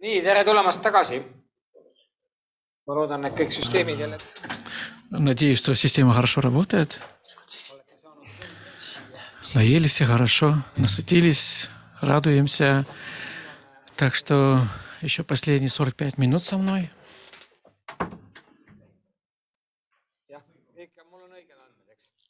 nii, 0.00 0.22
tere 0.22 0.44
tulemast 0.44 0.82
tagasi. 0.82 1.22
ma 2.88 2.94
loodan, 2.94 3.24
et 3.28 3.34
kõik 3.36 3.52
süsteemikeeled 3.52 4.22
Надеюсь, 5.10 5.58
что 5.58 5.74
система 5.74 6.12
хорошо 6.12 6.40
работает. 6.42 7.00
Наелись 9.54 10.02
хорошо, 10.02 10.62
насытились, 10.76 11.70
радуемся. 12.02 12.86
Так 13.96 14.14
что 14.14 14.66
еще 15.00 15.24
последние 15.24 15.70
45 15.70 16.18
минут 16.18 16.42
со 16.42 16.58
мной. 16.58 16.90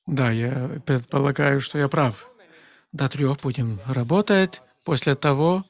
Да, 0.07 0.31
я 0.31 0.81
предполагаю, 0.87 1.61
что 1.61 1.79
я 1.79 1.89
прав. 1.89 2.29
До 2.93 3.09
трех 3.09 3.39
будем 3.41 3.81
работать. 3.87 4.63
После 4.85 5.15
того 5.17 5.65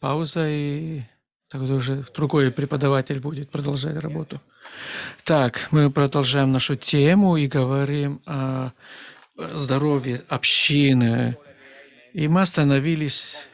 пауза 0.00 0.48
и 0.48 1.02
тогда 1.48 1.74
уже 1.74 2.04
другой 2.14 2.50
преподаватель 2.50 3.20
будет 3.20 3.50
продолжать 3.50 3.96
работу. 3.96 4.40
Так, 5.24 5.68
мы 5.70 5.90
продолжаем 5.90 6.52
нашу 6.52 6.76
тему 6.76 7.36
и 7.36 7.46
говорим 7.46 8.20
о 8.26 8.70
здоровье 9.36 10.22
общины. 10.28 11.36
И 12.12 12.28
мы 12.28 12.42
остановились 12.42 13.48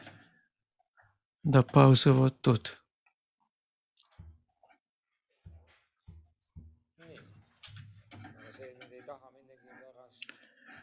до 1.43 1.63
паузы 1.63 2.11
вот 2.11 2.41
тут. 2.41 2.77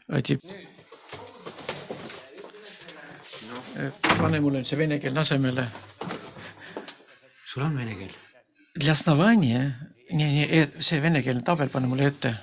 А 0.07 0.21
теперь... 0.21 0.74
pane 4.17 4.39
mulle 4.39 4.61
nüüd 4.61 4.69
see 4.69 4.79
venekeelne 4.79 5.19
asemele. 5.19 5.67
sul 7.45 7.63
on 7.63 7.77
vene 7.77 7.95
keel? 7.95 8.11
Для 8.75 8.91
основания, 8.91 9.75
не, 10.11 10.31
не, 10.31 10.43
э, 10.45 10.67
see 10.79 11.01
venekeelne 11.01 11.43
tabel 11.43 11.69
pane 11.69 11.87
mulle 11.87 12.07
ette. 12.07 12.35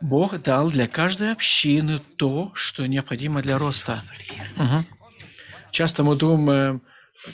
Бог 0.00 0.42
дал 0.42 0.70
для 0.70 0.86
каждой 0.86 1.32
общины 1.32 1.98
то, 2.16 2.52
что 2.54 2.86
необходимо 2.86 3.40
для 3.40 3.56
роста. 3.56 4.02
Мгм. 4.56 4.86
Часто 5.70 6.04
мы 6.04 6.14
думаем, 6.14 6.82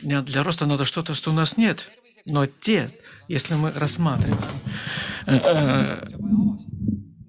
для 0.03 0.43
роста 0.45 0.67
надо 0.67 0.85
что-то, 0.85 1.15
что 1.15 1.31
у 1.31 1.35
нас 1.35 1.57
нет. 1.57 1.89
Но 2.27 2.47
те, 2.47 2.91
если 3.27 3.55
мы 3.55 3.73
рассматриваем, 3.73 4.39
э, 5.27 5.37
э, 5.37 6.07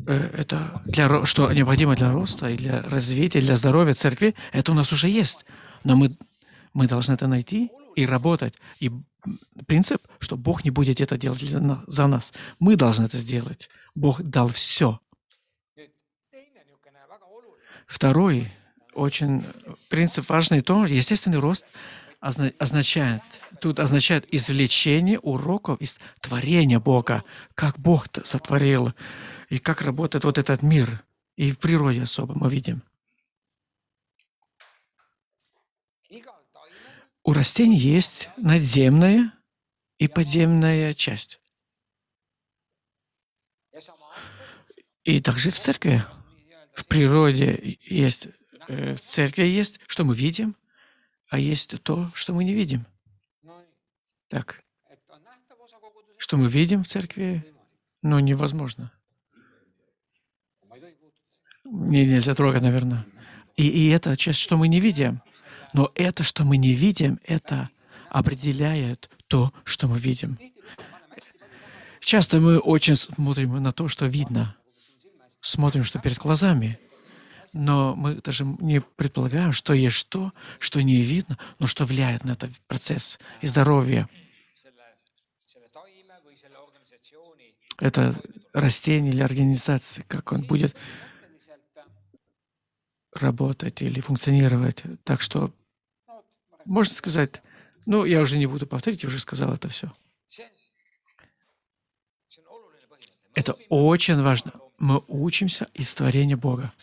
это 0.08 0.82
для, 0.86 1.26
что 1.26 1.52
необходимо 1.52 1.96
для 1.96 2.12
роста 2.12 2.50
и 2.50 2.58
для 2.58 2.82
развития, 2.84 3.42
для 3.42 3.56
здоровья 3.56 3.94
церкви, 3.94 4.36
это 4.52 4.72
у 4.72 4.76
нас 4.76 4.92
уже 4.92 5.10
есть. 5.10 5.46
Но 5.84 5.96
мы, 5.96 6.16
мы 6.74 6.88
должны 6.88 7.14
это 7.14 7.28
найти 7.28 7.72
и 7.96 8.06
работать. 8.06 8.56
И 8.80 8.92
принцип, 9.68 10.02
что 10.20 10.38
Бог 10.38 10.64
не 10.64 10.72
будет 10.72 11.02
это 11.02 11.18
делать 11.18 11.42
за 11.42 12.08
нас. 12.08 12.34
Мы 12.60 12.76
должны 12.76 13.06
это 13.06 13.18
сделать. 13.18 13.70
Бог 13.96 14.22
дал 14.22 14.48
все. 14.48 15.00
Второй, 17.88 18.50
очень 18.94 19.44
принцип 19.90 20.30
важный 20.30 20.62
то, 20.62 20.86
естественный 20.86 21.40
рост 21.40 21.66
озна- 22.22 22.54
означает, 22.58 23.22
тут 23.60 23.80
означает 23.80 24.26
извлечение 24.34 25.20
уроков 25.20 25.80
из 25.82 26.00
творения 26.22 26.80
Бога, 26.80 27.24
как 27.54 27.78
Бог 27.78 28.06
сотворил, 28.24 28.94
и 29.52 29.60
как 29.60 29.82
работает 29.82 30.24
вот 30.24 30.38
этот 30.38 30.62
мир. 30.62 31.04
И 31.36 31.52
в 31.52 31.60
природе 31.60 32.04
особо 32.04 32.34
мы 32.34 32.50
видим. 32.50 32.84
У 37.24 37.34
растений 37.34 37.78
есть 37.78 38.30
надземная 38.38 39.34
и 39.98 40.08
подземная 40.08 40.94
часть. 40.94 41.42
И 45.04 45.22
также 45.22 45.52
в 45.52 45.58
церкви, 45.58 46.04
в 46.74 46.86
природе 46.86 47.78
есть, 47.82 48.30
э, 48.70 48.96
в 48.96 49.02
церкви 49.02 49.44
есть, 49.44 49.82
что 49.88 50.06
мы 50.06 50.16
видим, 50.16 50.56
а 51.28 51.38
есть 51.38 51.82
то, 51.84 52.10
что 52.14 52.34
мы 52.34 52.46
не 52.46 52.54
видим. 52.54 52.86
Так, 54.28 54.64
что 56.18 56.38
мы 56.38 56.48
видим 56.48 56.84
в 56.84 56.88
церкви, 56.88 57.54
но 58.02 58.20
невозможно. 58.20 58.92
Не, 61.72 62.06
нельзя 62.06 62.34
трогать, 62.34 62.62
наверное. 62.62 63.06
И, 63.56 63.66
и 63.66 63.90
это 63.90 64.18
часть, 64.18 64.40
что 64.40 64.58
мы 64.58 64.68
не 64.68 64.82
видим. 64.82 65.22
Но 65.72 65.90
это, 65.96 66.22
что 66.22 66.44
мы 66.44 66.58
не 66.58 66.74
видим, 66.74 67.18
это 67.24 67.70
определяет 68.10 69.10
то, 69.28 69.54
что 69.64 69.88
мы 69.88 69.98
видим. 69.98 70.38
Часто 72.02 72.42
мы 72.42 72.60
очень 72.60 72.96
смотрим 72.96 73.56
на 73.64 73.72
то, 73.72 73.88
что 73.88 74.06
видно. 74.08 74.54
Смотрим, 75.40 75.86
что 75.86 76.00
перед 76.00 76.18
глазами. 76.18 76.78
Но 77.54 77.96
мы 77.96 78.16
даже 78.16 78.44
не 78.44 78.82
предполагаем, 78.82 79.54
что 79.54 79.74
есть 79.74 80.10
то, 80.10 80.34
что 80.60 80.82
не 80.82 81.02
видно, 81.02 81.38
но 81.60 81.68
что 81.68 81.86
влияет 81.86 82.26
на 82.26 82.32
этот 82.32 82.52
процесс 82.68 83.18
и 83.40 83.48
здоровье. 83.48 84.10
Это 87.80 88.22
растение 88.52 89.14
или 89.14 89.22
организация, 89.22 90.04
как 90.10 90.34
он 90.34 90.42
будет 90.42 90.76
работать 93.22 93.82
или 93.82 94.00
функционировать. 94.00 94.84
Так 95.04 95.22
что 95.22 95.54
можно 96.66 96.94
сказать, 96.94 97.42
ну, 97.86 98.06
я 98.06 98.22
уже 98.22 98.38
не 98.38 98.46
буду 98.46 98.68
повторить, 98.68 99.04
я 99.04 99.10
уже 99.10 99.20
сказал 99.20 99.54
это 99.54 99.70
все. 99.70 99.92
Это 103.34 103.54
очень 103.70 104.22
важно. 104.22 104.52
Мы 104.78 105.04
учимся 105.08 105.68
из 105.74 105.94
творения 105.96 106.38
Бога. 106.38 106.74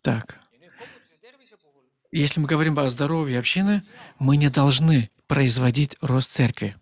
Так, 0.00 0.40
если 2.10 2.40
мы 2.40 2.48
говорим 2.48 2.78
о 2.78 2.88
здоровье 2.88 3.38
общины, 3.38 3.84
мы 4.18 4.36
не 4.36 4.50
должны 4.50 5.10
производить 5.28 5.96
рост 6.00 6.30
церкви, 6.30 6.76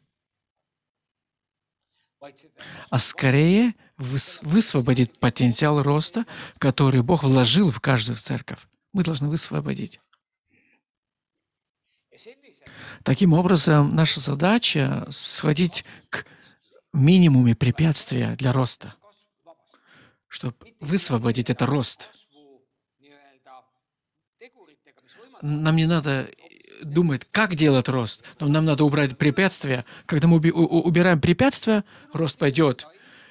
а 2.88 2.98
скорее 2.98 3.74
высвободить 4.00 5.18
потенциал 5.18 5.82
роста, 5.82 6.24
который 6.58 7.02
Бог 7.02 7.22
вложил 7.22 7.70
в 7.70 7.80
каждую 7.80 8.16
церковь. 8.16 8.66
Мы 8.92 9.04
должны 9.04 9.28
высвободить. 9.28 10.00
Таким 13.04 13.32
образом, 13.32 13.94
наша 13.94 14.20
задача 14.20 15.06
сходить 15.10 15.84
к 16.08 16.26
минимуме 16.92 17.54
препятствия 17.54 18.34
для 18.36 18.52
роста, 18.52 18.94
чтобы 20.28 20.56
высвободить 20.80 21.50
это 21.50 21.66
рост. 21.66 22.10
Нам 25.40 25.76
не 25.76 25.86
надо 25.86 26.30
думать, 26.82 27.26
как 27.30 27.54
делать 27.54 27.88
рост, 27.88 28.24
но 28.40 28.48
нам 28.48 28.64
надо 28.64 28.84
убрать 28.84 29.16
препятствия. 29.16 29.84
Когда 30.06 30.28
мы 30.28 30.36
убираем 30.38 31.20
препятствия, 31.20 31.84
рост 32.12 32.36
пойдет. 32.36 32.86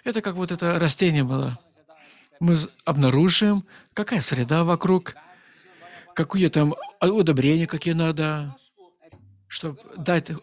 Это 0.10 0.24
как 0.24 0.34
вот 0.34 0.52
это 0.52 0.80
растение 0.80 1.24
было. 1.24 1.60
Мы 2.40 2.56
обнаружим, 2.84 3.64
какая 3.94 4.22
среда 4.22 4.64
вокруг, 4.64 5.14
какие 6.16 6.48
там 6.48 6.74
удобрения, 7.00 7.68
какие 7.68 7.94
надо, 7.94 8.56
чтобы 9.48 9.80
дать 9.98 10.32
э, 10.32 10.36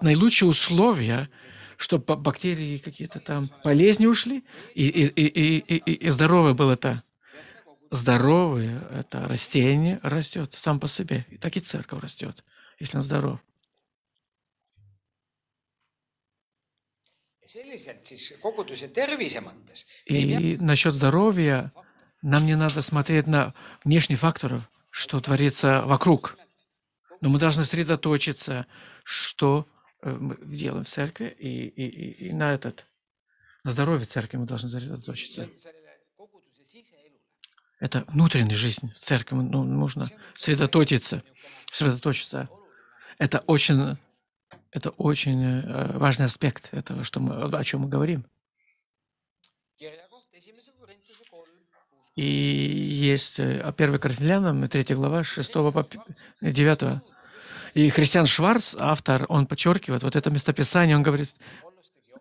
наилучшие 0.00 0.48
условия, 0.48 1.28
чтобы 1.76 2.16
бактерии 2.16 2.78
какие-то 2.78 3.20
там 3.20 3.50
болезни 3.62 4.06
ушли, 4.06 4.44
и, 4.74 4.88
и, 4.88 5.26
и, 5.26 5.58
и, 5.58 5.92
и 5.92 6.08
здоровое 6.08 6.54
было 6.54 6.72
это. 6.72 7.02
Здоровое 7.90 8.82
это 8.92 9.28
растение 9.28 10.00
растет 10.02 10.54
сам 10.54 10.80
по 10.80 10.88
себе. 10.88 11.26
И 11.28 11.36
так 11.36 11.54
и 11.58 11.60
церковь 11.60 12.00
растет, 12.02 12.42
если 12.78 12.96
он 12.96 13.02
здоров. 13.02 13.40
ja 13.40 13.42
selliselt 13.42 13.50
siis 13.50 13.50
koguduse 13.52 13.60
tervise 13.60 13.60
mõttes 17.02 17.30
И 20.06 20.56
насчет 20.58 20.92
здоровья 20.94 21.72
нам 22.22 22.46
не 22.46 22.56
надо 22.56 22.82
смотреть 22.82 23.26
на 23.26 23.54
внешние 23.84 24.16
факторы, 24.16 24.62
что 24.90 25.20
творится 25.20 25.82
вокруг. 25.84 26.38
Но 27.20 27.28
мы 27.28 27.38
должны 27.38 27.64
сосредоточиться, 27.64 28.66
что 29.04 29.66
э, 30.02 30.10
мы 30.10 30.36
делаем 30.42 30.84
в 30.84 30.88
церкви, 30.88 31.34
и, 31.38 31.66
и, 31.66 31.86
и, 31.86 32.28
и 32.28 32.32
на 32.32 32.52
этот, 32.52 32.86
на 33.64 33.72
здоровье 33.72 34.06
церкви 34.06 34.38
мы 34.38 34.46
должны 34.46 34.68
сосредоточиться. 34.68 35.48
Это 37.80 38.04
внутренняя 38.08 38.56
жизнь 38.56 38.92
церкви, 38.94 39.34
ну, 39.34 39.64
нужно 39.64 40.08
сосредоточиться, 40.34 41.22
сосредоточиться. 41.72 42.48
Это 43.18 43.40
очень, 43.46 43.96
это 44.72 44.90
очень 44.90 45.44
э, 45.44 45.98
важный 45.98 46.26
аспект 46.26 46.70
этого, 46.72 47.04
что 47.04 47.20
мы, 47.20 47.44
о 47.44 47.64
чем 47.64 47.82
мы 47.82 47.88
говорим. 47.88 48.24
И 52.16 52.24
есть 52.24 53.38
э, 53.38 53.60
1 53.60 53.98
Коринфянам, 53.98 54.68
3 54.68 54.94
глава, 54.94 55.24
6 55.24 55.52
по 55.52 55.86
9. 56.40 57.02
И 57.74 57.90
Христиан 57.90 58.26
Шварц, 58.26 58.74
автор, 58.78 59.26
он 59.28 59.46
подчеркивает 59.46 60.02
вот 60.02 60.16
это 60.16 60.30
местописание, 60.30 60.96
он 60.96 61.02
говорит, 61.02 61.34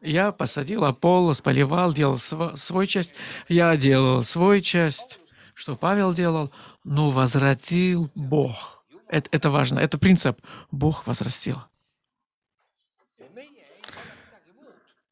я 0.02 0.32
посадил 0.32 0.86
Аполлос, 0.86 1.42
поливал, 1.42 1.94
делал 1.94 2.18
св- 2.18 2.58
свой 2.58 2.88
часть, 2.88 3.16
я 3.48 3.76
делал 3.78 4.24
свой 4.24 4.62
часть, 4.62 5.20
что 5.54 5.76
Павел 5.76 6.14
делал, 6.14 6.52
но 6.84 7.10
возвратил 7.12 8.10
Бог. 8.16 8.84
Это, 9.08 9.30
это 9.32 9.52
важно, 9.52 9.80
это 9.80 9.98
принцип. 9.98 10.40
Бог 10.72 11.06
возрастил. 11.06 11.58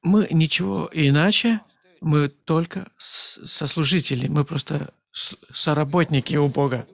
Мы 0.01 0.27
ничего 0.31 0.89
иначе, 0.93 1.61
мы 2.01 2.29
только 2.29 2.91
сослужители, 2.97 4.27
мы 4.27 4.45
просто 4.45 4.93
соработники 5.11 6.35
у 6.35 6.47
Бога. 6.47 6.87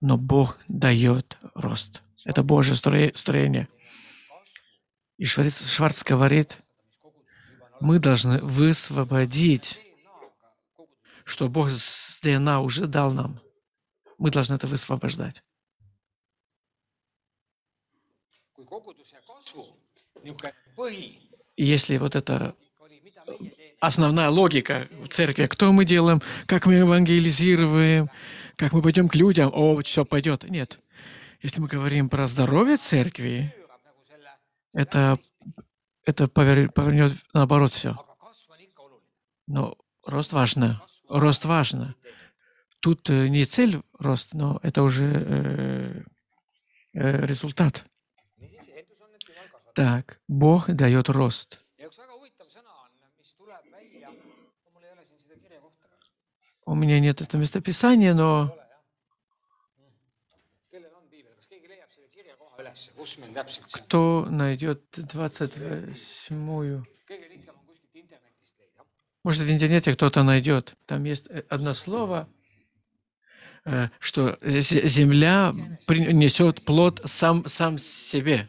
Но 0.00 0.16
Бог 0.16 0.58
дает 0.68 1.38
рост. 1.54 2.02
Это 2.24 2.42
Божье 2.42 2.76
строение. 2.76 3.68
И 5.16 5.24
Шварц, 5.24 5.70
Шварц 5.70 6.02
говорит, 6.02 6.58
мы 7.80 7.98
должны 7.98 8.38
высвободить, 8.38 9.80
что 11.24 11.48
Бог 11.48 11.70
с 11.70 12.20
ДНА 12.20 12.60
уже 12.60 12.86
дал 12.86 13.12
нам. 13.12 13.40
Мы 14.18 14.30
должны 14.30 14.54
это 14.54 14.66
высвобождать. 14.66 15.42
Если 21.56 21.98
вот 21.98 22.16
это 22.16 22.54
teeme, 22.70 23.54
основная 23.80 24.30
логика 24.30 24.88
в 25.02 25.08
церкви, 25.08 25.46
кто 25.46 25.72
мы 25.72 25.84
делаем, 25.84 26.22
как 26.46 26.66
мы 26.66 26.74
евангелизируем, 26.74 28.10
как 28.56 28.72
мы 28.72 28.82
пойдем 28.82 29.08
к 29.08 29.14
людям, 29.14 29.50
о, 29.52 29.80
все 29.82 30.04
пойдет. 30.04 30.44
Нет. 30.48 30.78
Если 31.42 31.60
мы 31.60 31.68
говорим 31.68 32.08
про 32.08 32.26
здоровье 32.26 32.76
церкви, 32.76 33.54
это, 34.72 35.18
это 36.04 36.24
повер- 36.24 36.70
повернет 36.70 37.12
наоборот 37.32 37.72
все. 37.72 37.96
Но 39.46 39.76
рост 40.06 40.32
важно. 40.32 40.82
Рост 41.08 41.44
важно. 41.44 41.94
Тут 42.80 43.08
э, 43.10 43.28
не 43.28 43.44
цель 43.44 43.80
рост, 43.98 44.34
но 44.34 44.58
это 44.62 44.82
уже 44.82 45.04
э, 45.04 46.02
э, 46.94 47.26
результат. 47.26 47.84
Так, 49.74 50.20
Бог 50.28 50.70
дает 50.70 51.08
рост. 51.08 51.60
У 56.66 56.74
меня 56.74 56.98
нет 57.00 57.20
этого 57.20 57.40
местописания, 57.40 58.14
но 58.14 58.56
кто 63.72 64.26
найдет 64.30 64.82
28-ю? 64.96 66.84
kõige 67.06 67.28
lihtsam 67.28 67.54
on 67.56 67.64
kuskilt 67.68 67.94
internetist 67.94 68.56
leida. 68.58 68.84
Может, 69.22 69.42
в 69.42 69.50
интернете 69.50 69.92
кто-то 69.92 70.22
найдет. 70.22 70.74
Там 70.86 71.04
есть 71.04 71.28
э, 71.30 71.44
одно 71.48 71.74
слово, 71.74 72.28
э, 73.64 73.88
что 74.00 74.38
земля 74.42 75.52
принесет 75.86 76.64
плод 76.64 77.00
сам, 77.04 77.46
сам 77.46 77.78
себе. 77.78 78.48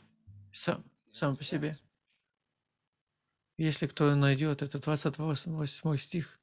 Сам, 0.52 0.84
сам 1.16 1.38
по 1.38 1.44
себе. 1.44 1.80
Если 3.58 3.88
кто 3.88 4.14
найдет, 4.16 4.62
это 4.62 4.80
28 4.80 5.98
стих. 5.98 6.40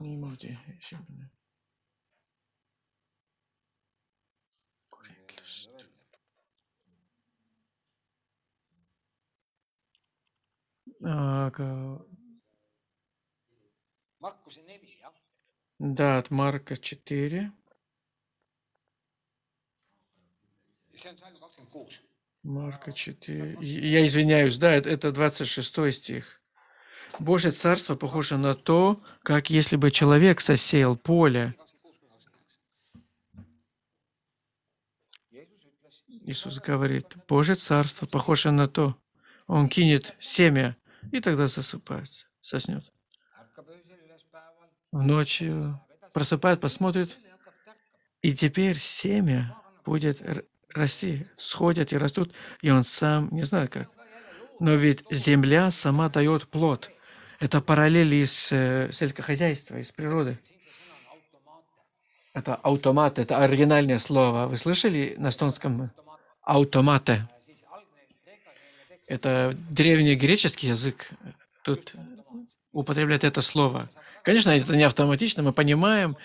Не 0.00 0.16
можете. 0.16 0.58
Aga 0.64 0.80
jah. 0.80 1.02
Да, 15.78 16.18
от 16.18 16.30
Марка 16.30 16.76
4. 16.76 17.52
see 17.52 17.58
on 17.58 17.60
salm 20.20 20.38
kakskümmend 20.38 20.80
kuus. 20.80 20.81
Марка 22.42 22.92
4. 22.92 23.58
Я 23.60 24.06
извиняюсь, 24.06 24.58
да, 24.58 24.72
это- 24.72 24.90
это 24.90 25.12
26 25.12 25.92
стих. 25.92 26.40
Божье 27.20 27.50
царство 27.50 27.94
похоже 27.94 28.36
на 28.36 28.54
то, 28.54 29.02
как 29.22 29.50
если 29.50 29.76
бы 29.76 29.90
человек 29.90 30.40
сосеял 30.40 30.96
поле. 30.96 31.54
Иисус 36.24 36.58
говорит, 36.60 37.16
Божье 37.28 37.54
царство 37.54 38.06
похоже 38.06 38.50
на 38.50 38.68
то. 38.68 38.96
Он 39.46 39.68
кинет 39.68 40.14
семя 40.20 40.76
и 41.10 41.20
тогда 41.20 41.46
засыпается, 41.48 42.26
соснет. 42.40 42.90
ülespäeval, 43.62 44.68
Ночью 44.92 45.80
просыпает, 46.12 46.60
посмотрит, 46.60 47.16
и 48.22 48.34
теперь 48.34 48.78
семя 48.78 49.56
будет 49.84 50.22
расти, 50.74 51.26
сходят 51.36 51.92
и 51.92 51.96
растут, 51.96 52.32
и 52.60 52.70
он 52.70 52.84
сам 52.84 53.28
не 53.32 53.42
знает 53.42 53.72
как. 53.72 53.88
Но 54.60 54.74
ведь 54.74 55.04
земля 55.10 55.70
сама 55.70 56.08
дает 56.08 56.48
плод. 56.48 56.90
Это 57.40 57.60
параллели 57.60 58.16
из 58.16 58.52
э, 58.52 58.90
сельскохозяйства, 58.92 59.78
из 59.78 59.90
природы. 59.90 60.38
Это 62.34 62.54
автомат, 62.54 63.18
это 63.18 63.38
оригинальное 63.38 63.98
слово. 63.98 64.46
Вы 64.46 64.56
слышали 64.56 65.14
на 65.18 65.30
эстонском? 65.30 65.90
Автоматы. 66.42 67.28
Это 69.06 69.54
древний 69.70 70.14
греческий 70.14 70.68
язык. 70.68 71.10
Тут 71.62 71.94
употребляет 72.72 73.24
это 73.24 73.42
слово. 73.42 73.90
Конечно, 74.22 74.50
это 74.50 74.76
не 74.76 74.84
автоматично, 74.84 75.42
мы 75.42 75.52
понимаем, 75.52 76.16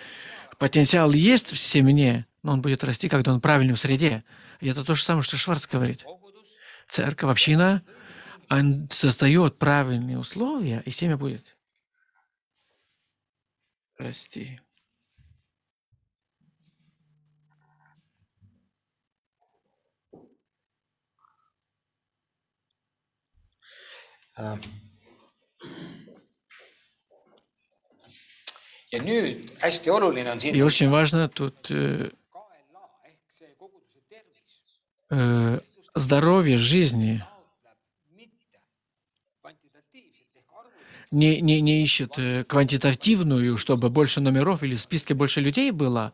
потенциал 0.57 1.11
есть 1.11 1.51
в 1.51 1.57
семени, 1.57 2.25
но 2.43 2.53
он 2.53 2.61
будет 2.61 2.83
расти, 2.83 3.09
когда 3.09 3.33
он 3.33 3.41
в 3.73 3.79
среде. 3.79 4.23
И 4.59 4.67
это 4.67 4.83
то 4.83 4.95
же 4.95 5.03
самое, 5.03 5.23
что 5.23 5.37
Шварц 5.37 5.67
говорит. 5.67 6.05
Церковь, 6.87 7.31
община, 7.31 7.83
он 8.49 8.89
создает 8.91 9.59
правильные 9.59 10.17
условия, 10.17 10.81
и 10.85 10.91
семя 10.91 11.17
будет 11.17 11.57
расти. 13.97 14.59
ja 24.37 24.53
nüüd 24.53 24.63
hästi 24.63 24.71
oluline 24.71 24.71
on 24.71 24.97
И 28.91 30.61
очень 30.61 30.89
важно 30.89 31.27
тут 31.27 31.69
э, 31.71 32.09
э, 35.09 35.59
здоровье 35.93 36.57
жизни. 36.57 37.23
Не, 41.11 41.41
не, 41.41 41.61
не 41.61 41.83
ищет 41.83 42.17
э, 42.17 42.43
квантитативную, 42.43 43.57
чтобы 43.57 43.89
больше 43.89 44.21
номеров 44.21 44.63
или 44.63 44.75
в 44.75 44.79
списке 44.79 45.13
больше 45.13 45.41
людей 45.41 45.71
было, 45.71 46.13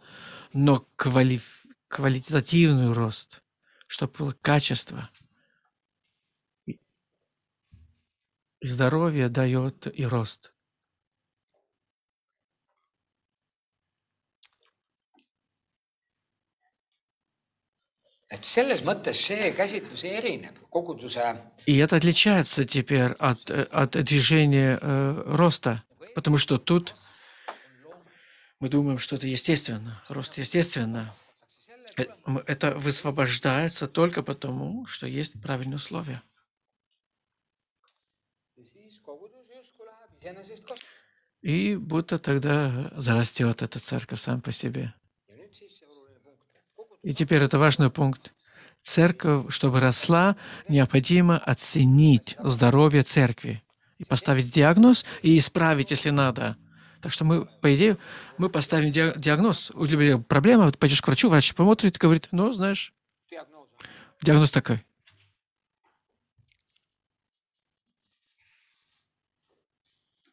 но 0.53 0.85
квали, 0.95 1.41
квалитативный 1.87 2.93
рост, 2.93 3.43
чтобы 3.87 4.13
было 4.17 4.35
качество. 4.41 5.09
И 6.65 6.79
здоровье 8.61 9.29
дает 9.29 9.87
и 9.95 10.05
рост. 10.05 10.52
И 21.65 21.77
это 21.77 21.95
отличается 21.95 22.65
теперь 22.65 23.11
от, 23.19 23.49
э, 23.51 23.63
от 23.63 23.91
движения 23.91 24.79
э, 24.81 25.23
роста, 25.27 25.83
потому 26.15 26.37
что 26.37 26.57
тут 26.57 26.95
мы 28.59 28.69
думаем, 28.69 28.97
что 28.97 29.17
это 29.17 29.27
естественно, 29.27 30.01
рост 30.09 30.37
естественно. 30.37 31.13
Э, 31.97 32.05
Это 32.47 32.75
высвобождается 32.77 33.87
только 33.87 34.23
потому, 34.23 34.87
что 34.87 35.05
есть 35.05 35.39
правильные 35.41 35.75
условия. 35.75 36.23
И 41.41 41.75
будто 41.75 42.17
тогда 42.17 42.91
зарастет 42.95 43.61
эта 43.61 43.79
церковь 43.79 44.21
сам 44.21 44.41
по 44.41 44.51
себе. 44.51 44.93
ja 45.27 45.35
nüüd 45.35 45.53
siis 45.53 45.71
see 45.77 45.85
oluline 45.87 46.19
punkt, 46.23 46.41
et 46.55 46.63
kogudus 46.75 46.92
И 47.03 47.13
теперь 47.13 47.43
это 47.43 47.59
важный 47.59 47.89
пункт. 47.89 48.33
Церковь, 48.81 49.53
чтобы 49.53 49.79
росла, 49.79 50.35
необходимо 50.67 51.37
оценить 51.37 52.35
здоровье 52.39 53.03
церкви. 53.03 53.63
и 54.03 54.05
поставить 54.05 54.51
диагноз 54.51 55.05
и 55.21 55.37
исправить, 55.37 55.91
если 55.91 56.09
надо. 56.09 56.57
Так 57.01 57.11
что 57.11 57.25
мы, 57.25 57.45
по 57.45 57.73
идее, 57.73 57.97
мы 58.37 58.49
поставим 58.49 58.91
диа- 58.91 59.17
диагноз. 59.17 59.71
У 59.73 59.85
тебя 59.87 60.17
проблема, 60.17 60.65
вот 60.65 60.77
пойдешь 60.77 61.01
к 61.01 61.07
врачу, 61.07 61.29
врач 61.29 61.53
посмотрит, 61.53 61.97
говорит, 61.97 62.29
ну, 62.31 62.53
знаешь, 62.53 62.93
диагноз 64.21 64.51
такой. 64.51 64.77
ja 64.77 64.79
nüüd 64.79 64.81
Schwarz 64.81 64.91
ütleb, 70.15 70.32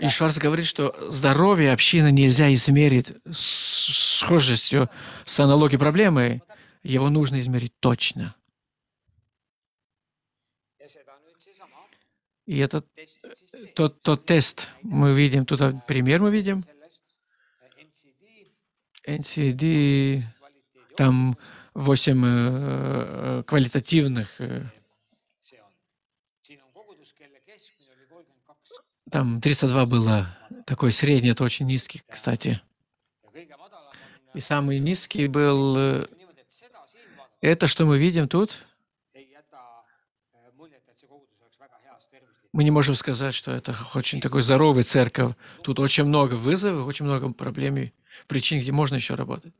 И 0.00 0.08
Шварц 0.08 0.38
говорит, 0.38 0.66
что 0.66 0.94
здоровье 1.10 1.72
общины 1.72 2.12
нельзя 2.12 2.52
измерить 2.54 3.12
с 3.30 4.18
схожестью 4.18 4.88
с 5.24 5.40
аналогией 5.40 5.78
проблемы. 5.78 6.42
Его 6.82 7.10
нужно 7.10 7.40
измерить 7.40 7.72
точно. 7.80 8.34
И 12.46 12.58
siis 12.58 13.18
тот, 13.74 14.02
тот 14.02 14.26
тест 14.26 14.68
мы 14.82 15.14
видим, 15.14 15.46
тут 15.46 15.60
пример 15.86 16.20
мы 16.20 16.30
видим. 16.30 16.62
NCD 19.06 20.22
там 20.96 21.36
8 21.74 22.24
э, 22.24 23.42
kvaliteetивных, 23.46 24.40
э, 24.40 24.64
see 25.42 25.58
on. 25.60 25.72
siin 26.42 26.60
on 26.62 26.72
kogudus, 26.72 27.12
kelle 27.12 27.40
keskmine 27.40 27.92
oli 27.92 28.06
kolmkümmend 28.08 28.44
kaks 28.46 28.70
там 29.14 29.40
32 29.40 29.86
было, 29.86 30.26
такой 30.66 30.90
средний, 30.90 31.30
это 31.30 31.44
очень 31.44 31.66
низкий, 31.66 32.02
кстати. 32.10 32.60
И 34.34 34.40
самый 34.40 34.80
низкий 34.80 35.28
был, 35.28 35.76
э, 35.78 36.06
это, 37.40 37.68
что 37.68 37.86
мы 37.86 37.96
видим 37.96 38.26
тут, 38.26 38.58
мы 42.52 42.64
не 42.64 42.72
можем 42.72 42.96
сказать, 42.96 43.36
что 43.36 43.52
это 43.52 43.76
очень 43.94 44.20
такой 44.20 44.42
здоровый 44.42 44.82
церковь. 44.82 45.34
Тут 45.62 45.78
очень 45.78 46.06
много 46.06 46.34
вызовов, 46.34 46.88
очень 46.88 47.04
много 47.04 47.32
проблем 47.32 47.76
и 47.76 47.92
причин, 48.26 48.58
где 48.58 48.72
можно 48.72 48.96
еще 48.96 49.14
работать. 49.14 49.52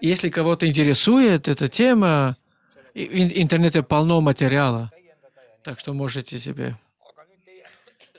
Если 0.00 0.28
кого-то 0.28 0.66
интересует 0.66 1.46
эта 1.46 1.68
тема, 1.68 2.36
в 2.94 2.98
интернете 2.98 3.84
полно 3.84 4.20
материала, 4.20 4.90
так 5.62 5.78
что 5.78 5.94
можете 5.94 6.40
себе 6.40 6.76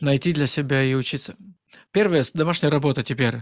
найти 0.01 0.33
для 0.33 0.47
себя 0.47 0.83
и 0.83 0.93
учиться. 0.93 1.35
Первая 1.91 2.23
с- 2.23 2.31
домашняя 2.31 2.69
работа 2.71 3.03
теперь. 3.03 3.35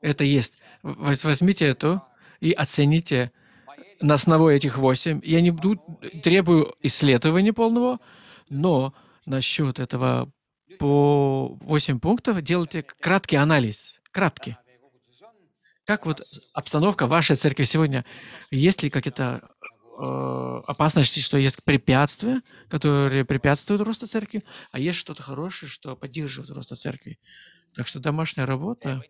Это 0.00 0.24
есть. 0.24 0.54
Воз- 0.82 1.24
Возьмите 1.24 1.66
эту 1.66 2.02
и 2.40 2.52
оцените 2.52 3.32
на 4.00 4.14
основе 4.14 4.54
этих 4.56 4.76
восемь. 4.78 5.20
Я 5.24 5.40
не 5.40 5.52
требую 6.22 6.74
исследования 6.82 7.52
полного, 7.52 8.00
но 8.50 8.94
насчет 9.26 9.78
этого 9.78 10.30
по 10.78 11.56
восемь 11.60 12.00
пунктов 12.00 12.42
делайте 12.42 12.82
краткий 12.82 13.36
анализ. 13.36 14.00
Краткий. 14.10 14.56
Как 15.86 16.06
вот 16.06 16.22
обстановка 16.54 17.06
вашей 17.06 17.36
церкви 17.36 17.64
сегодня? 17.64 18.04
Есть 18.50 18.82
ли 18.82 18.90
какие-то 18.90 19.50
э, 19.98 20.62
опасности, 20.66 21.20
что 21.20 21.36
есть 21.36 21.62
препятствия, 21.64 22.42
которые 22.68 23.24
препятствуют 23.24 23.82
росту 23.82 24.06
церкви, 24.06 24.44
а 24.70 24.78
есть 24.78 24.98
что-то 24.98 25.22
хорошее, 25.22 25.70
что 25.70 25.96
поддерживает 25.96 26.50
рост 26.50 26.74
церкви? 26.74 27.18
Так 27.74 27.86
что 27.86 28.00
домашняя 28.00 28.46
работа, 28.46 29.02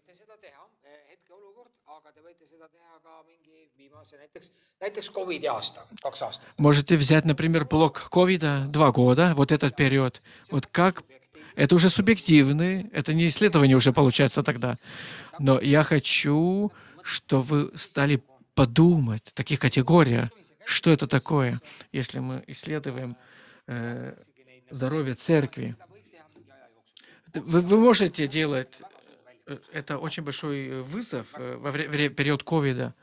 aastat. 6.19 6.43
можете 6.59 6.97
взять, 6.97 7.25
например, 7.25 7.65
блок 7.65 8.09
ковида, 8.11 8.67
два 8.69 8.93
года, 8.93 9.33
вот 9.35 9.51
этот 9.53 9.77
период. 9.77 10.21
Вот 10.51 10.67
как 10.67 11.03
это 11.57 11.75
уже 11.75 11.89
субъективный, 11.89 12.89
это 12.93 13.15
не 13.15 13.27
исследование 13.29 13.77
уже 13.77 13.93
получается 13.93 14.43
тогда. 14.43 14.77
Но 15.39 15.61
я 15.61 15.85
хочу, 15.85 16.73
чтобы 17.03 17.45
вы 17.45 17.79
стали 17.79 18.23
подумать 18.55 19.29
в 19.29 19.33
таких 19.33 19.61
категориях, 19.61 20.31
что 20.67 20.91
это 20.91 21.07
такое, 21.07 21.61
если 21.93 22.19
мы 22.21 22.43
исследуем 22.47 23.17
э, 23.67 24.15
здоровье 24.71 25.15
церкви. 25.15 25.77
Вы, 27.35 27.61
вы 27.61 27.79
можете 27.79 28.27
делать, 28.29 28.81
э, 29.47 29.59
это 29.73 29.99
очень 29.99 30.23
большой 30.23 30.69
э, 30.69 30.83
вызов 30.83 31.27
э, 31.37 31.57
во 31.57 31.71
вре- 31.73 31.89
вре- 31.89 32.09
период 32.09 32.43
ковида, 32.43 32.95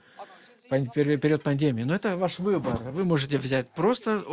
период 0.70 1.44
пандемии, 1.44 1.84
но 1.84 1.94
это 1.94 2.16
ваш 2.16 2.40
выбор. 2.40 2.76
Вы 2.78 3.04
можете 3.04 3.38
взять 3.38 3.70
просто 3.74 4.24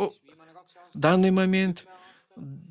данный 0.93 1.31
момент, 1.31 1.85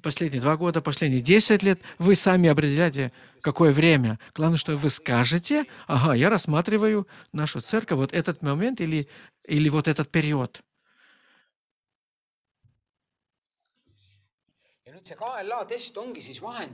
последние 0.03 0.41
два 0.41 0.57
года, 0.57 0.81
последние 0.81 1.21
10 1.21 1.63
лет, 1.63 1.81
вы 1.99 2.15
сами 2.15 2.49
определяете, 2.49 3.13
какое 3.41 3.73
время. 3.73 4.19
Главное, 4.35 4.59
что 4.59 4.77
вы 4.77 4.91
скажете, 4.91 5.67
ага, 5.87 6.15
я 6.15 6.31
рассматриваю 6.31 7.07
нашу 7.33 7.61
церковь 7.61 7.99
вот 7.99 8.13
этот 8.13 8.43
момент 8.43 8.81
или, 8.81 9.09
или 9.47 9.69
вот 9.69 9.89
этот 9.89 10.11
период. 10.11 10.63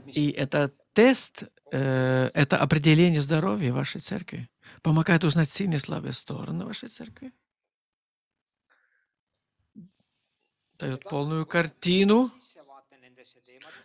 И 0.07 0.31
это 0.31 0.73
тест, 0.93 1.45
э, 1.73 2.31
это 2.35 2.57
определение 2.59 3.23
здоровья 3.23 3.73
вашей 3.73 4.01
церкви. 4.01 4.49
Помогает 4.83 5.25
узнать 5.25 5.51
сильные 5.51 5.77
и 5.77 5.81
слабые 5.81 6.13
стороны 6.13 6.65
вашей 6.65 6.89
церкви. 6.89 7.33
Дает 10.79 11.05
полную 11.05 11.47
картину, 11.47 12.31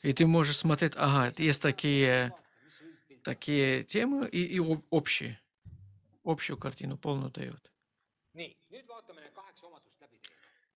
и 0.03 0.13
ты 0.13 0.25
можешь 0.25 0.57
смотреть, 0.57 0.93
ага, 0.95 1.33
есть 1.37 1.61
такие, 1.61 2.33
такие 3.23 3.83
темы 3.83 4.27
и, 4.27 4.43
и 4.43 4.59
об- 4.59 4.85
общие. 4.89 5.39
Общую 6.23 6.57
картину 6.57 6.97
полную 6.97 7.31
дает. 7.31 7.71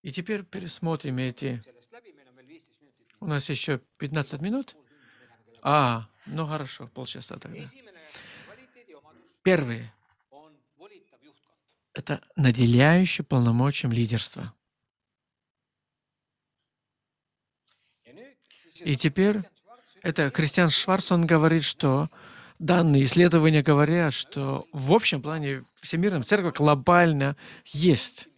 И 0.01 0.12
теперь 0.12 0.44
пересмотрим 0.44 1.18
эти. 1.18 1.62
У 3.20 3.27
нас 3.27 3.50
еще 3.50 3.80
15 3.98 4.42
минут. 4.42 4.75
А, 5.62 6.10
ну 6.25 6.46
хорошо, 6.46 6.88
полчаса 6.88 7.38
тогда. 7.38 7.60
juhtkond.– 11.24 11.58
это 11.94 12.22
наделяющий 12.36 13.24
полномочием 13.24 13.92
лидерства. 13.92 14.53
ja 18.06 18.13
nüüd 18.13 18.36
siis 18.56 18.62
И 18.82 18.96
теперь 18.96 19.42
это 20.01 20.30
Кристиан 20.32 20.70
Шварц, 20.70 21.12
он 21.12 21.25
говорит, 21.25 21.63
что 21.63 22.10
данные 22.60 23.03
исследования 23.03 23.62
говорят, 23.62 24.13
что 24.13 24.68
в 24.72 24.94
общем 24.94 25.22
плане 25.22 25.63
Всемирная 25.82 26.24
Церковь 26.24 26.58
глобально 26.58 27.36
есть 27.65 28.30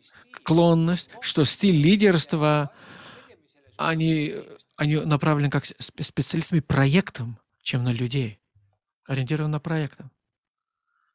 склонность, 0.45 1.09
что 1.21 1.43
стиль 1.43 1.75
лидерства, 1.75 2.71
они, 3.77 4.35
они 4.75 4.97
направлены 4.97 5.49
как 5.49 5.63
спе- 5.63 6.03
специалистами 6.03 6.59
проектом, 6.59 7.39
чем 7.63 7.83
на 7.83 7.91
людей. 7.91 8.39
Ориентированы 9.07 9.53
на 9.53 9.59
проектом, 9.59 10.11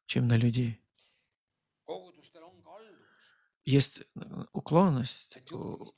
чем 0.05 0.27
на 0.27 0.35
людей. 0.35 0.81
Есть 3.63 4.01
э, 4.15 4.21
уклонность, 4.53 5.37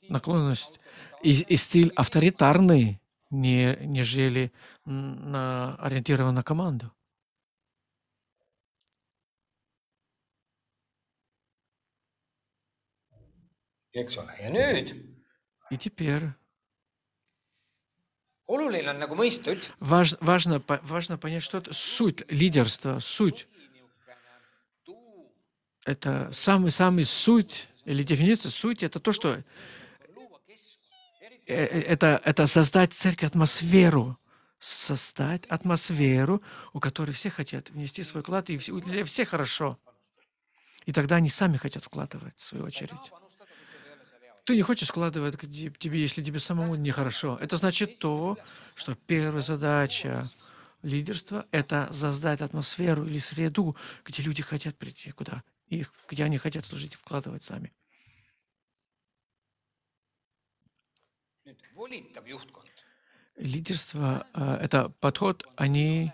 наклонность 0.08 0.78
и, 1.22 1.30
и 1.30 1.56
стиль 1.56 1.92
авторитарный, 1.96 3.00
не, 3.42 3.76
нежели 3.80 4.52
на, 4.84 5.74
ориентирован 5.76 6.34
на 6.34 6.42
команду. 6.42 6.90
eks 13.94 14.16
ole, 14.18 14.32
ja 14.42 14.50
nüüd 14.50 14.88
И 15.70 15.78
теперь 15.78 16.24
oluline 18.46 18.90
on 18.92 18.98
nagu 19.00 19.14
mõista 19.16 19.50
üldse 19.54 19.72
важ- 19.80 20.18
важно, 20.20 20.60
важно 20.82 21.16
понять, 21.18 21.42
что 21.42 21.58
это 21.58 21.72
суть 21.72 22.30
лидерства, 22.30 22.98
суть. 23.00 23.48
Это 25.86 26.30
самый-самый 26.32 27.04
суть 27.04 27.68
или 27.84 28.02
дефиниция 28.02 28.50
сути, 28.50 28.84
это 28.84 29.00
то, 29.00 29.12
что 29.12 29.28
luua 30.14 30.40
keskkond, 30.46 31.20
eriti 31.20 31.33
э, 31.33 31.33
э, 31.33 31.33
это, 31.46 32.20
это 32.24 32.46
создать 32.46 32.92
церкви 32.92 33.26
атмосферу, 33.26 34.18
создать 34.58 35.46
атмосферу, 35.46 36.42
у 36.72 36.80
которой 36.80 37.12
все 37.12 37.30
хотят 37.30 37.70
внести 37.70 38.02
свой 38.02 38.22
вклад, 38.22 38.50
и 38.50 38.58
все, 38.58 38.78
для 38.80 39.04
всех 39.04 39.30
хорошо. 39.30 39.78
И 40.86 40.92
тогда 40.92 41.16
они 41.16 41.28
сами 41.28 41.56
хотят 41.56 41.84
вкладывать, 41.84 42.38
в 42.38 42.42
свою 42.42 42.64
очередь. 42.64 43.12
Ты 44.44 44.56
не 44.56 44.62
хочешь 44.62 44.88
вкладывать 44.88 45.40
тебе, 45.40 46.00
если 46.00 46.22
тебе 46.22 46.38
самому 46.38 46.74
нехорошо. 46.74 47.38
Это 47.40 47.56
значит 47.56 47.98
то, 47.98 48.36
что 48.74 48.94
первая 48.94 49.40
задача 49.40 50.28
лидерства— 50.82 51.46
это 51.50 51.88
создать 51.92 52.42
атмосферу 52.42 53.06
или 53.06 53.18
среду, 53.18 53.74
где 54.04 54.22
люди 54.22 54.42
хотят 54.42 54.76
прийти, 54.76 55.12
куда 55.12 55.42
их, 55.68 55.92
где 56.08 56.24
они 56.24 56.36
хотят 56.36 56.66
служить 56.66 56.92
и 56.92 56.96
вкладывать 56.96 57.42
сами. 57.42 57.72
Лидерство 63.36 64.26
э,— 64.32 64.58
это 64.62 64.90
подход, 65.00 65.46
они, 65.56 66.12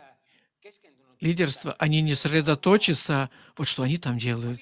лидерство, 1.21 1.75
они 1.79 2.01
не 2.01 2.15
сосредоточатся, 2.15 3.31
вот 3.57 3.69
что 3.69 3.83
они 3.83 3.99
там 3.99 4.19
делают, 4.19 4.61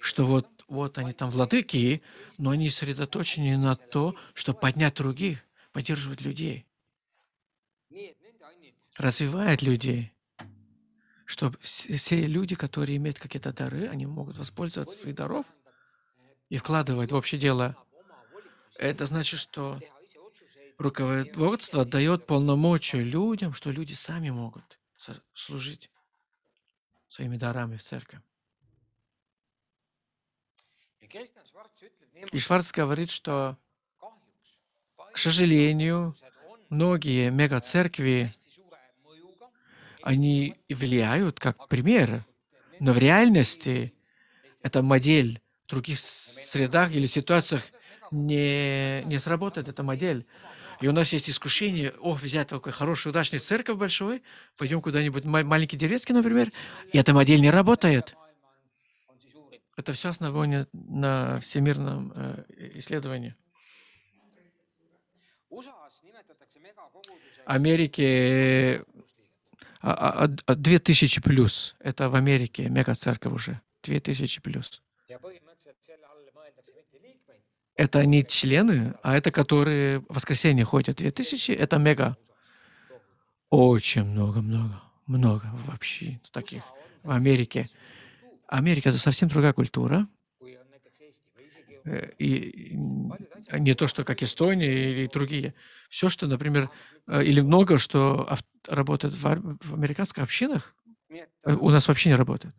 что 0.00 0.24
вот, 0.24 0.48
вот 0.68 0.98
они 0.98 1.12
там 1.12 1.30
владыки, 1.30 2.02
но 2.38 2.50
они 2.50 2.70
сосредоточены 2.70 3.58
на 3.58 3.76
то, 3.76 4.16
чтобы 4.34 4.58
поднять 4.58 4.94
других, 4.94 5.44
поддерживать 5.72 6.22
людей, 6.22 6.66
развивать 8.96 9.62
людей, 9.62 10.12
чтобы 11.26 11.58
все 11.60 12.26
люди, 12.26 12.54
которые 12.54 12.96
имеют 12.96 13.18
какие-то 13.18 13.52
дары, 13.52 13.88
они 13.88 14.06
могут 14.06 14.38
воспользоваться 14.38 14.96
своих 14.96 15.16
даров 15.16 15.44
и 16.48 16.56
вкладывать 16.56 17.12
в 17.12 17.14
общее 17.16 17.40
дело. 17.40 17.76
Это 18.78 19.06
значит, 19.06 19.40
что 19.40 19.80
руководство 20.78 21.84
дает 21.84 22.26
полномочия 22.26 23.02
людям, 23.02 23.54
что 23.54 23.70
люди 23.70 23.94
сами 23.94 24.30
могут 24.30 24.78
служить 25.34 25.90
своими 27.06 27.36
дарами 27.36 27.76
в 27.76 27.82
церкви. 27.82 28.20
И 32.32 32.38
Шварц 32.38 32.72
говорит, 32.72 33.10
что, 33.10 33.56
к 35.12 35.18
сожалению, 35.18 36.14
многие 36.68 37.30
мегацеркви, 37.30 38.32
они 40.02 40.56
влияют 40.68 41.40
как 41.40 41.68
пример, 41.68 42.24
но 42.80 42.92
в 42.92 42.98
реальности 42.98 43.92
эта 44.62 44.82
модель 44.82 45.40
в 45.64 45.70
других 45.70 45.98
средах 45.98 46.92
или 46.92 47.06
ситуациях 47.06 47.64
не, 48.16 49.02
не 49.04 49.18
сработает, 49.18 49.68
эта 49.68 49.82
модель. 49.82 50.26
И 50.80 50.88
у 50.88 50.92
нас 50.92 51.12
есть 51.12 51.30
искушение, 51.30 51.92
ох, 52.00 52.20
взять 52.20 52.48
такой 52.48 52.72
хороший, 52.72 53.08
удачный 53.08 53.38
церковь 53.38 53.78
большой, 53.78 54.22
пойдем 54.58 54.82
куда-нибудь, 54.82 55.24
ма- 55.24 55.42
маленький 55.44 55.76
деревенский, 55.76 56.14
например, 56.14 56.50
и 56.92 56.98
эта 56.98 57.14
модель 57.14 57.40
не 57.40 57.50
работает. 57.50 58.14
Это 59.76 59.92
все 59.92 60.08
основание 60.10 60.66
на 60.72 61.40
всемирном 61.40 62.12
э, 62.16 62.44
исследовании. 62.74 63.34
Америке 67.46 68.84
а- 69.80 70.24
а- 70.24 70.36
а 70.46 70.54
2000 70.54 71.20
плюс. 71.20 71.76
Это 71.78 72.08
в 72.08 72.14
Америке 72.16 72.68
мега-церковь 72.68 73.32
уже. 73.32 73.60
2000 73.82 74.40
плюс. 74.40 74.82
Это 77.76 78.06
не 78.06 78.24
члены, 78.24 78.94
а 79.02 79.16
это 79.16 79.30
которые 79.30 80.00
в 80.00 80.14
воскресенье 80.14 80.64
ходят. 80.64 80.96
2000— 80.96 81.52
это 81.52 81.78
мега. 81.78 82.16
Очень 83.50 84.04
много-много. 84.04 84.82
Много 85.06 85.50
вообще 85.66 86.18
таких 86.32 86.64
в 87.02 87.10
Америке. 87.10 87.68
Америка— 88.48 88.88
это 88.90 88.98
совсем 88.98 89.28
другая 89.28 89.52
культура. 89.52 90.08
Э, 91.84 92.10
И 92.18 92.74
не 93.52 93.74
то, 93.74 93.86
что 93.86 94.04
как 94.04 94.22
Эстония 94.22 94.90
или 94.90 95.06
другие. 95.06 95.54
Все, 95.88 96.08
что, 96.08 96.26
например, 96.26 96.70
э, 97.06 97.22
или 97.22 97.40
много, 97.40 97.78
что 97.78 98.28
работает 98.66 99.14
в, 99.14 99.72
американских 99.72 100.22
общинах, 100.22 100.74
э, 101.10 101.54
у 101.54 101.70
нас 101.70 101.86
вообще 101.88 102.08
не 102.08 102.16
работает. 102.16 102.54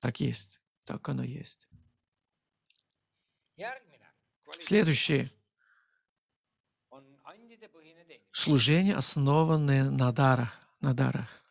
Так 0.00 0.20
есть. 0.20 0.60
Так 0.84 1.08
оно 1.08 1.22
есть. 1.24 1.68
Следующее. 4.60 5.30
Служение, 8.32 8.94
основанное 8.94 9.90
на 9.90 10.12
дарах. 10.12 10.58
На 10.80 10.92
дарах. 10.94 11.42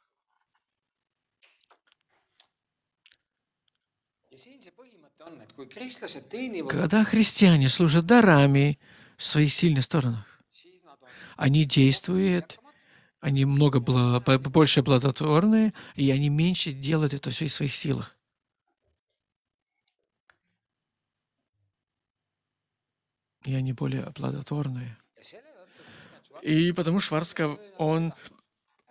Когда 6.69 7.03
христиане 7.03 7.69
служат 7.69 8.05
дарами 8.05 8.79
в 9.17 9.23
своих 9.23 9.53
сильных 9.53 9.85
сторонах, 9.85 10.25
они 11.37 11.65
действуют, 11.65 12.59
они 13.19 13.45
много 13.45 13.79
бла- 13.79 14.19
б- 14.19 14.37
больше 14.37 14.83
плодотворные, 14.83 15.73
и 15.95 16.11
они 16.11 16.29
меньше 16.29 16.71
делают 16.71 17.13
это 17.13 17.29
все 17.31 17.45
в 17.47 17.51
своих 17.51 17.73
силах. 17.73 18.17
И 23.45 23.55
они 23.55 23.73
более 23.73 24.11
плодотворные. 24.11 24.97
И 26.41 26.71
потому 26.71 26.99
Шварцков, 26.99 27.59
он, 27.77 28.13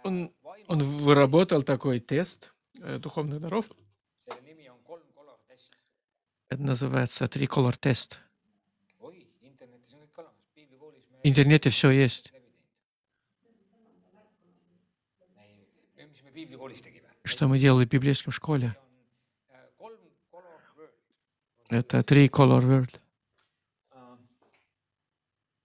он, 0.04 0.32
он 0.68 0.82
выработал 0.82 1.62
такой 1.62 2.00
тест 2.00 2.52
э, 2.80 2.98
духовных 2.98 3.40
даров. 3.40 3.66
Это 6.48 6.62
называется 6.62 7.24
Tricolor 7.24 7.76
тест. 7.78 8.20
В 8.98 9.12
интернете 11.28 11.70
все 11.70 11.90
есть. 11.90 12.32
Что 17.24 17.48
мы 17.48 17.58
делали 17.58 17.84
в 17.84 17.88
библейском 17.88 18.32
школе. 18.32 18.76
äh, 19.48 19.54
kolm 19.78 19.98
color 20.30 20.60
word 20.76 20.92
Это 21.70 22.02
Tricolor 22.02 22.64
Word. 22.64 23.00
Äh, 23.92 24.16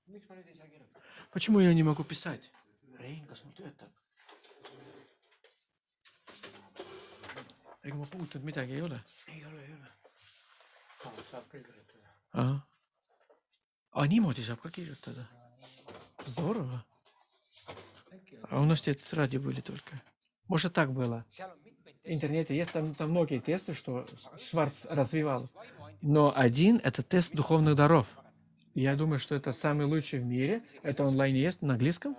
miks 0.08 0.30
ma 0.30 0.36
nüüd 0.36 0.47
ei 0.47 0.56
saa 0.56 0.67
kirjutada 0.67 1.02
Почему 1.38 1.60
я 1.60 1.71
не 1.71 1.84
могу 1.84 2.04
писать? 2.04 2.50
ega 7.84 7.95
ma 7.95 8.06
puutunud 8.06 8.43
midagi 8.43 8.73
ei 8.73 8.82
ole. 8.82 9.04
ei 9.28 9.45
ole, 9.45 9.62
ei 9.67 9.73
ole. 9.78 9.89
saab 11.32 11.45
küll 11.52 11.62
kirjutada. 11.62 12.65
А 13.91 14.08
niimoodi 14.08 14.41
saab 14.41 14.62
ka 14.62 14.69
kirjutada. 14.71 15.30
Здорово. 16.26 16.84
А 18.50 18.60
у 18.60 18.65
нас 18.65 18.82
те 18.82 18.95
тетради 18.95 19.38
были 19.38 19.62
только. 19.62 20.02
Может, 20.47 20.73
так 20.73 20.91
было. 20.91 21.23
В 21.30 22.10
интернете 22.15 22.58
есть 22.58 22.71
там, 22.71 22.95
там 22.95 23.12
многие 23.12 23.41
тесты, 23.41 23.76
что 23.76 24.08
Шварц 24.39 24.86
развивал. 24.86 25.47
Но 26.02 26.34
один— 26.36 26.82
это 26.84 27.04
тест 27.04 27.36
духовных 27.36 27.76
даров. 27.76 28.08
Я 28.78 28.96
думаю, 28.96 29.18
что 29.18 29.34
это 29.34 29.54
самый 29.54 29.88
лучший 29.88 30.20
в 30.20 30.26
мире. 30.26 30.62
Это 30.84 31.04
онлайн 31.04 31.34
есть 31.34 31.63
на 31.63 31.74
английском. 31.74 32.16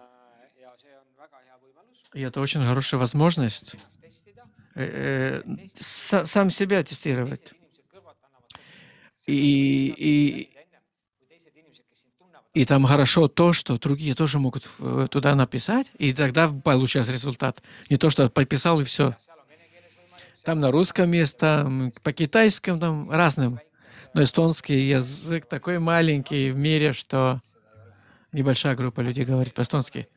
И 2.14 2.20
это 2.20 2.40
очень 2.40 2.64
хорошая 2.64 2.98
возможность 2.98 3.76
э, 4.74 4.82
э, 4.84 5.42
са- 5.78 6.26
сам 6.26 6.50
себя 6.50 6.82
тестировать. 6.82 7.52
И, 9.28 9.94
и, 9.96 10.50
и 12.54 12.64
там 12.64 12.86
хорошо 12.86 13.28
то, 13.28 13.52
что 13.52 13.78
другие 13.78 14.16
тоже 14.16 14.40
могут 14.40 14.68
туда 15.10 15.36
написать, 15.36 15.86
и 15.96 16.12
тогда 16.12 16.48
получается 16.48 17.12
результат. 17.12 17.62
Не 17.88 17.98
то, 17.98 18.10
что 18.10 18.28
подписал 18.30 18.80
и 18.80 18.84
все. 18.84 19.14
Там 20.42 20.58
на 20.58 20.72
русском 20.72 21.12
есть, 21.12 21.38
там 21.38 21.92
по 22.02 22.12
китайскому, 22.12 22.78
там 22.80 23.10
разным. 23.12 23.60
Но 24.18 24.24
эстонский 24.24 24.88
язык 24.88 25.46
такой 25.46 25.78
маленький 25.78 26.50
в 26.50 26.56
мире, 26.56 26.92
что 26.92 27.40
небольшая 28.32 28.74
группа 28.74 29.00
людей 29.00 29.24
говорит 29.24 29.54
по-эстонски. 29.54 30.08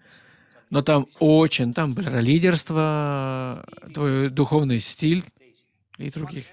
Но 0.72 0.82
там 0.82 1.06
очень, 1.20 1.72
там 1.72 1.94
было 1.94 2.18
лидерство, 2.18 3.64
твой 3.94 4.30
духовный 4.32 4.80
стиль 4.80 5.24
и 6.00 6.10
других. 6.10 6.46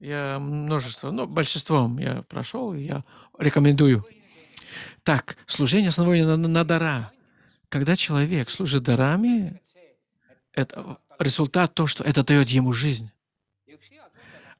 Я 0.00 0.40
множество, 0.40 1.12
ну, 1.12 1.28
большинством 1.28 1.98
я 1.98 2.22
прошел, 2.22 2.74
я 2.74 3.04
рекомендую. 3.38 4.04
Так, 5.04 5.36
служение 5.46 5.90
основано 5.90 6.36
на, 6.36 6.48
на 6.48 6.64
дара. 6.64 7.12
Когда 7.68 7.94
человек 7.94 8.50
служит 8.50 8.82
дарами, 8.82 9.60
это 10.52 10.98
результат 11.20 11.72
то, 11.74 11.86
что 11.86 12.02
это 12.02 12.24
дает 12.24 12.48
ему 12.48 12.72
жизнь. 12.72 13.12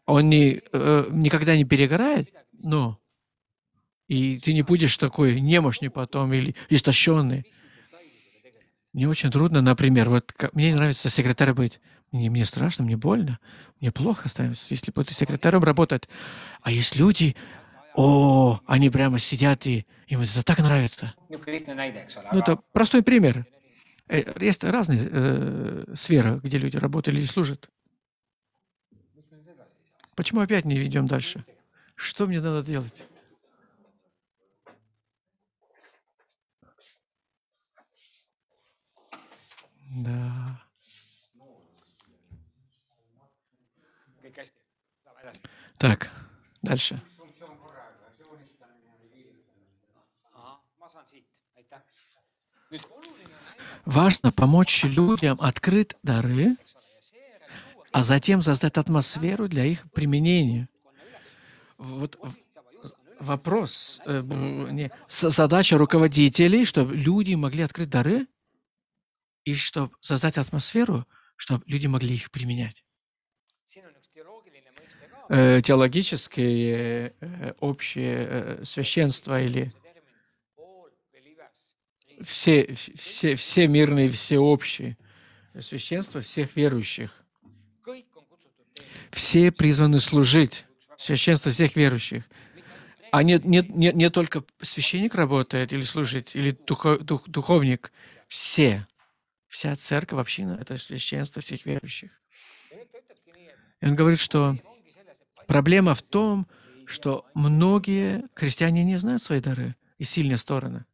Он 0.06 0.28
не, 0.28 0.60
э, 0.72 1.06
никогда 1.10 1.56
не 1.56 1.64
перегорает, 1.64 2.32
но 2.52 2.98
и 4.08 4.38
ты 4.38 4.52
не 4.52 4.62
будешь 4.62 4.96
такой 4.98 5.40
немощный 5.40 5.90
потом 5.90 6.32
или 6.32 6.54
истощенный. 6.68 7.44
Мне 8.92 9.08
очень 9.08 9.30
трудно, 9.30 9.62
например, 9.62 10.10
вот 10.10 10.32
ка- 10.32 10.50
мне 10.52 10.74
нравится 10.74 11.08
секретарь 11.08 11.52
быть. 11.54 11.80
Мне, 12.10 12.28
мне 12.28 12.44
страшно, 12.44 12.84
мне 12.84 12.96
больно, 12.96 13.38
мне 13.80 13.90
плохо 13.90 14.28
становится, 14.28 14.66
если 14.68 14.90
буду 14.90 15.14
секретарем 15.14 15.62
работать. 15.62 16.08
А 16.60 16.70
есть 16.70 16.94
люди, 16.96 17.34
о, 17.94 18.60
они 18.66 18.90
прямо 18.90 19.18
сидят, 19.18 19.66
и 19.66 19.86
им 20.08 20.20
это 20.20 20.42
так 20.44 20.58
нравится. 20.58 21.14
Ну, 22.32 22.38
это 22.40 22.58
простой 22.72 23.02
пример. 23.02 23.46
Э, 24.08 24.22
Есть 24.44 24.62
разные 24.64 25.08
э, 25.10 25.84
сферы, 25.94 26.40
где 26.42 26.58
люди 26.58 26.76
работают 26.76 27.18
или 27.18 27.24
служат. 27.24 27.70
Почему 30.14 30.40
опять 30.40 30.64
не 30.64 30.82
идем 30.84 31.06
дальше? 31.06 31.44
Что 31.94 32.26
мне 32.26 32.40
надо 32.40 32.62
делать? 32.62 33.06
Да. 39.96 40.62
Так, 45.78 46.10
дальше. 46.62 47.02
Важно 53.84 54.32
помочь 54.32 54.84
людям 54.84 55.38
открыть 55.40 55.96
дары, 56.02 56.56
eks 56.62 56.76
ole, 56.76 56.88
ja 56.94 57.00
seejärel 57.02 57.50
luua 57.74 57.81
а 57.92 58.02
затем 58.02 58.42
создать 58.42 58.78
атмосферу 58.78 59.48
для 59.48 59.64
их 59.64 59.90
применения. 59.92 60.68
Вот 61.76 62.18
вопрос, 63.20 64.00
э, 64.06 64.22
не, 64.22 64.90
задача 65.08 65.78
руководителей, 65.78 66.64
чтобы 66.64 66.96
люди 66.96 67.34
могли 67.34 67.62
открыть 67.62 67.90
дары 67.90 68.26
и 69.44 69.54
чтобы 69.54 69.92
создать 70.00 70.38
атмосферу, 70.38 71.06
чтобы 71.36 71.62
люди 71.66 71.86
могли 71.86 72.14
их 72.14 72.30
применять. 72.30 72.84
Э, 75.28 75.60
теологическое 75.62 77.14
э, 77.20 77.52
общее 77.60 78.26
э, 78.28 78.64
священство 78.64 79.40
или 79.40 79.72
все, 82.22 82.74
все, 82.74 83.34
все 83.36 83.66
мирные, 83.66 84.10
всеобщие 84.10 84.96
священство 85.60 86.20
всех 86.20 86.56
верующих. 86.56 87.22
kõik 87.82 88.06
on 88.16 88.24
kutsutud 88.30 88.54
teenima, 88.72 89.01
Все 89.12 89.52
призваны 89.52 90.00
служить. 90.00 90.64
Священство 90.96 91.50
всех 91.50 91.76
верующих. 91.76 92.24
А 93.10 93.22
не, 93.22 93.38
не, 93.44 93.60
не, 93.68 93.92
не 93.92 94.10
только 94.10 94.44
священник 94.62 95.14
работает 95.14 95.72
или 95.72 95.82
служит, 95.82 96.34
или 96.34 96.52
духо- 96.52 96.98
дух- 96.98 97.28
духовник. 97.28 97.92
Все. 98.28 98.86
Вся 99.48 99.76
церковь, 99.76 100.20
община— 100.20 100.58
это 100.60 100.78
священство 100.78 101.42
всех 101.42 101.66
верующих. 101.66 102.10
И 103.80 103.86
он 103.86 103.96
говорит, 103.96 104.18
что 104.20 104.56
проблема 105.46 105.94
в 105.94 106.02
том, 106.02 106.46
что 106.86 107.26
многие 107.34 108.24
христиане 108.34 108.84
не 108.84 108.96
знают 108.96 109.22
свои 109.22 109.40
дары 109.40 109.76
и 109.98 110.04
сильные 110.04 110.38
стороны. 110.38 110.86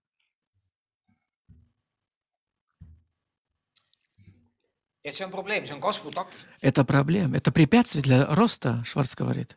Et 5.08 5.12
see 5.12 5.24
on 5.24 5.30
probleem, 5.30 5.66
see 5.66 5.74
on 5.74 5.80
kasvu 5.80 6.10
takistus. 6.10 6.46
Это 6.60 6.84
проблема, 6.84 7.36
это 7.36 7.50
препятствие 7.52 8.02
для 8.02 8.26
роста, 8.26 8.82
Шварц 8.84 9.14
говорит. 9.14 9.56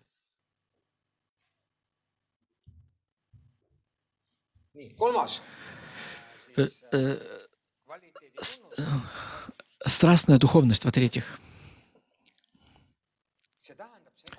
nii, 4.81 4.95
kolmas. 4.97 5.41
Э, 6.57 6.67
э, 6.91 7.17
tunnus, 8.41 8.61
Страстная 9.85 10.37
духовность, 10.37 10.85
во-третьих. 10.85 11.39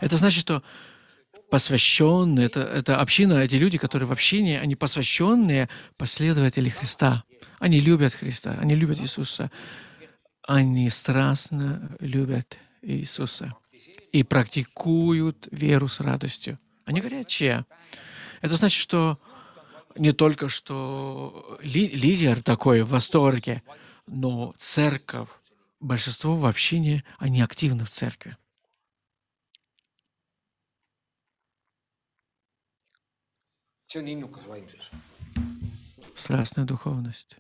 Это 0.01 0.17
значит, 0.17 0.41
что 0.41 0.63
посвященные, 1.51 2.47
это, 2.47 2.61
это 2.61 3.01
община, 3.01 3.35
эти 3.35 3.57
люди, 3.57 3.77
которые 3.77 4.09
в 4.09 4.13
общине, 4.13 4.61
они 4.61 4.77
посвященные 4.77 5.69
последователи 5.97 6.69
Христа. 6.69 7.25
Они 7.59 7.81
любят 7.81 8.15
Христа, 8.15 8.57
они 8.61 8.75
любят 8.75 9.01
Иисуса. 9.01 9.51
Они 10.47 10.91
страстно 10.91 11.97
любят 12.01 12.59
Иисуса 12.83 13.55
и 14.13 14.23
практикуют 14.25 15.49
веру 15.53 15.89
с 15.89 16.01
радостью. 16.01 16.59
Они 16.85 17.01
горячие. 17.01 17.65
Это 18.41 18.57
значит, 18.57 18.81
что 18.81 19.21
не 19.97 20.13
только 20.13 20.49
что 20.49 21.59
ли- 21.63 21.89
лидер 21.89 22.43
такой 22.43 22.83
в 22.83 22.89
восторге, 22.89 23.63
но 24.07 24.55
церковь, 24.57 25.29
большинство 25.81 26.35
в 26.35 26.47
общине, 26.47 27.05
они 27.19 27.41
активны 27.41 27.85
в 27.85 27.91
церкви. 27.91 28.37
Страстная 36.15 36.65
духовность. 36.65 37.39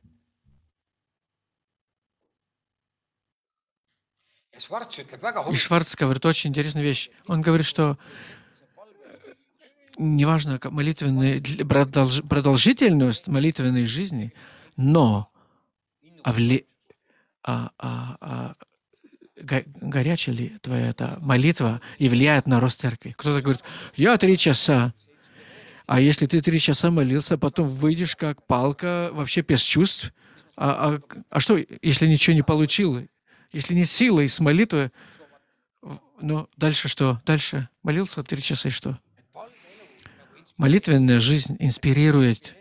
И 5.52 5.56
Шварц 5.56 5.94
говорит 5.96 6.24
очень 6.26 6.50
интересную 6.50 6.84
вещь. 6.84 7.10
Он 7.26 7.40
говорит, 7.40 7.66
что 7.66 7.98
э, 8.76 9.32
неважно 9.98 10.60
молитвенная 10.64 11.40
продолжительность 12.28 13.28
молитвенной 13.28 13.86
жизни, 13.86 14.32
но 14.76 15.28
а 16.22 16.32
вли- 16.32 16.66
а- 17.42 17.70
а- 17.78 18.16
а 18.20 18.54
го- 19.42 19.64
горячая 19.80 20.34
ли 20.34 20.58
твоя 20.60 20.90
эта 20.90 21.18
молитва 21.20 21.80
и 21.98 22.08
влияет 22.08 22.46
на 22.46 22.60
рост 22.60 22.80
церкви. 22.80 23.14
Кто-то 23.16 23.40
говорит, 23.40 23.62
я 23.96 24.16
три 24.18 24.36
часа. 24.38 24.94
А 25.86 26.00
если 26.00 26.26
ты 26.26 26.40
три 26.40 26.60
часа 26.60 26.90
молился, 26.90 27.36
потом 27.38 27.66
выйдешь 27.68 28.16
как 28.16 28.46
палка, 28.46 29.10
вообще 29.12 29.40
без 29.40 29.62
чувств, 29.62 30.12
а, 30.56 30.94
а, 30.94 31.18
а 31.30 31.40
что, 31.40 31.58
если 31.80 32.06
ничего 32.06 32.34
не 32.36 32.42
получил? 32.42 33.08
Если 33.52 33.74
не 33.74 33.84
сила 33.84 34.20
из 34.20 34.40
молитвы, 34.40 34.90
ну, 36.20 36.48
дальше 36.56 36.88
что? 36.88 37.20
Дальше 37.26 37.68
молился 37.82 38.22
три 38.22 38.40
часа 38.40 38.68
и 38.68 38.72
что? 38.72 38.98
Молитвенная 40.56 41.20
жизнь 41.20 41.56
инспирирует, 41.58 42.54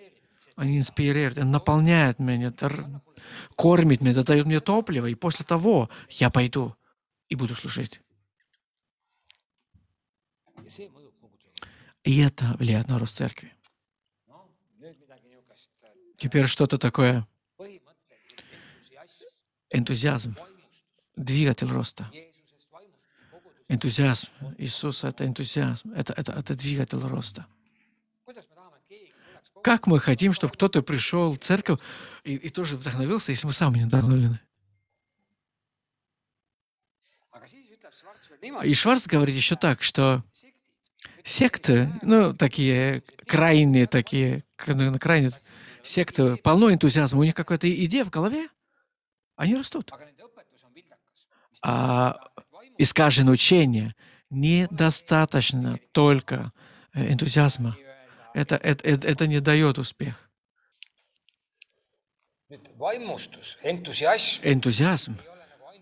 она 0.56 0.78
инспирирует, 0.78 1.38
она 1.38 1.52
наполняет 1.52 2.20
меня, 2.20 2.54
кормит 3.56 4.02
меня, 4.02 4.24
дает 4.24 4.46
мне 4.46 4.60
топливо, 4.60 5.06
и 5.06 5.16
после 5.16 5.46
того 5.46 5.90
я 6.10 6.30
пойду 6.30 6.76
и 7.30 7.36
буду 7.36 7.56
служить. 7.56 8.02
И 12.04 12.20
это 12.20 12.56
влияет 12.58 12.88
на 12.88 12.98
рост 12.98 13.16
церкви. 13.16 13.54
Теперь 16.18 16.48
что-то 16.48 16.78
такое, 16.78 17.28
энтузиазм, 19.70 20.36
двигатель 21.16 21.68
роста. 21.68 22.10
Энтузиазм 23.68 24.30
Иисуса— 24.58 25.08
это 25.10 25.26
энтузиазм, 25.26 25.94
это, 25.94 26.14
это, 26.14 26.34
это 26.34 26.56
двигатель 26.56 27.00
роста. 27.00 27.46
Как 29.64 29.88
мы 29.88 30.00
хотим, 30.00 30.34
чтобы 30.34 30.54
кто-то 30.54 30.82
пришел 30.82 31.34
в 31.34 31.38
церковь 31.38 31.80
и, 32.24 32.36
и 32.36 32.50
тоже 32.50 32.76
вдохновился, 32.76 33.32
если 33.32 33.48
мы 33.48 33.54
сами 33.54 33.80
не 33.80 33.86
вдохновлены? 33.86 34.40
И 38.64 38.74
Шварц 38.74 39.06
говорит 39.08 39.36
еще 39.36 39.56
так, 39.56 39.84
что 39.84 40.24
секты, 41.24 41.92
ну, 42.02 42.34
такие 42.34 43.04
крайние, 43.28 43.86
такие, 43.86 44.44
ну, 44.66 44.98
крайние 45.00 45.32
секты, 45.84 46.38
полно 46.38 46.74
энтузиазма, 46.74 47.20
у 47.20 47.24
них 47.24 47.36
какая-то 47.36 47.72
идея 47.86 48.04
в 48.04 48.10
голове, 48.10 48.50
они 49.36 49.56
растут. 49.56 49.90
aga 49.92 50.06
nende 50.06 50.22
õpetus 50.22 50.62
on 50.66 50.74
vildakas. 50.74 51.26
А 51.62 52.20
искаженное 52.78 53.34
учение 53.34 53.96
недостаточно 54.30 55.80
только 55.92 56.52
э, 56.94 57.12
энтузиазма. 57.12 57.78
Это, 58.34 58.56
это, 58.56 58.88
это, 58.88 59.08
это 59.08 59.28
не 59.28 59.40
дает 59.40 59.78
успех. 59.78 60.30
Энтузиазм, 64.44 65.18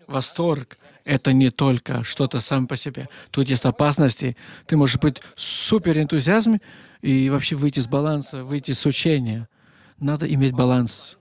восторг— 0.06 0.78
это 1.04 1.32
не 1.32 1.50
только 1.50 2.04
что-то 2.04 2.40
само 2.40 2.66
по 2.66 2.76
себе. 2.76 3.08
Тут 3.30 3.48
есть 3.48 3.64
опасности. 3.64 4.36
Ты 4.66 4.76
можешь 4.76 4.98
быть 4.98 5.20
супер 5.36 5.98
энтузиазме 5.98 6.60
и 7.00 7.30
вообще 7.30 7.56
выйти 7.56 7.80
с 7.80 7.88
баланса, 7.88 8.44
выйти 8.44 8.72
с 8.72 8.84
учения. 8.86 9.48
Надо 9.98 10.32
иметь 10.32 10.52
баланс. 10.52 11.18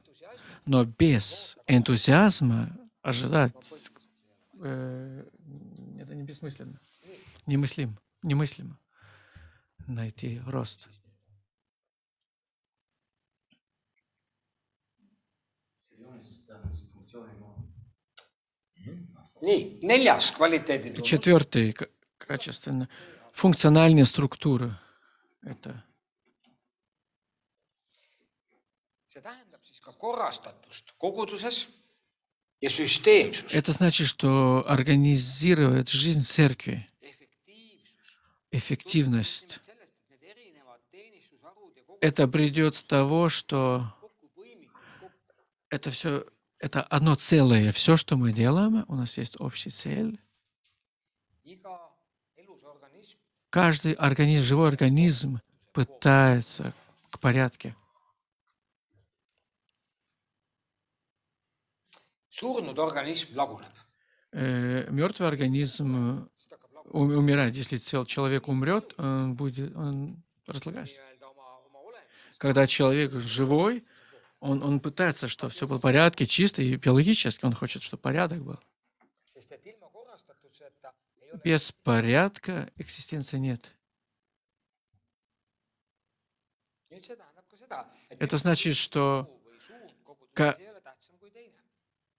Но 0.66 0.84
без 0.84 1.58
энтузиазма 1.68 2.78
ожидать 3.02 3.54
э, 4.62 5.26
это 6.00 6.16
не 6.16 6.24
бессмысленно. 6.24 6.80
Немыслимо. 7.46 7.98
Немыслимо. 8.24 8.80
Найти 9.88 10.42
рост. 10.46 10.90
Четвертый, 21.04 21.76
качественно, 22.18 22.90
функциональная 23.32 24.06
структура. 24.06 24.80
Это 25.42 25.84
see 29.10 29.22
tähendab 29.26 29.64
siis 29.66 29.82
ka 29.82 29.92
korrastatust 29.94 30.94
koguduses 30.98 31.68
Это 32.62 33.72
значит, 33.72 34.08
что 34.08 34.66
организировать 34.68 35.90
жизнь 35.90 36.24
церкви, 36.24 36.88
эффективность. 38.52 39.60
Это 42.02 42.28
придет 42.28 42.76
с 42.76 42.84
того, 42.84 43.30
что 43.30 43.94
это 45.70 45.92
все, 45.92 46.26
это 46.60 46.82
одно 46.82 47.16
целое. 47.16 47.72
Все, 47.72 47.96
что 47.96 48.18
мы 48.18 48.34
делаем, 48.34 48.84
у 48.88 48.96
нас 48.96 49.18
есть 49.18 49.40
общий 49.40 49.70
цель. 49.70 50.20
Каждый 53.50 53.94
организм, 53.94 54.44
живой 54.44 54.68
организм 54.68 55.40
пытается 55.74 56.74
к 57.10 57.20
порядке. 57.20 57.76
Surnud 62.40 62.78
organism 62.80 63.36
laguneb 63.36 63.74
Мертвый 64.32 65.28
организм 65.28 66.30
у- 66.86 67.00
умирает. 67.22 67.56
Если 67.56 67.78
цел- 67.78 68.06
человек 68.06 68.48
умрет, 68.48 68.94
он 69.00 69.34
будет 69.36 69.76
он 69.76 70.22
разлагается. 70.46 70.96
Когда 72.38 72.68
человек 72.68 73.12
живой, 73.14 73.84
он, 74.40 74.64
он 74.64 74.80
пытается, 74.80 75.28
чтобы 75.28 75.52
все 75.52 75.68
было 75.68 75.80
в 75.80 75.82
порядке, 75.82 76.26
чисто 76.26 76.62
и 76.62 76.76
биологически 76.76 77.44
он 77.46 77.54
хочет, 77.54 77.82
чтобы 77.82 78.02
порядок 78.02 78.42
был. 78.44 78.60
Без 81.44 81.72
порядка 81.72 82.72
экзистенции 82.78 83.38
нет. 83.38 83.72
Это 88.20 88.38
значит, 88.38 88.76
что 88.76 89.28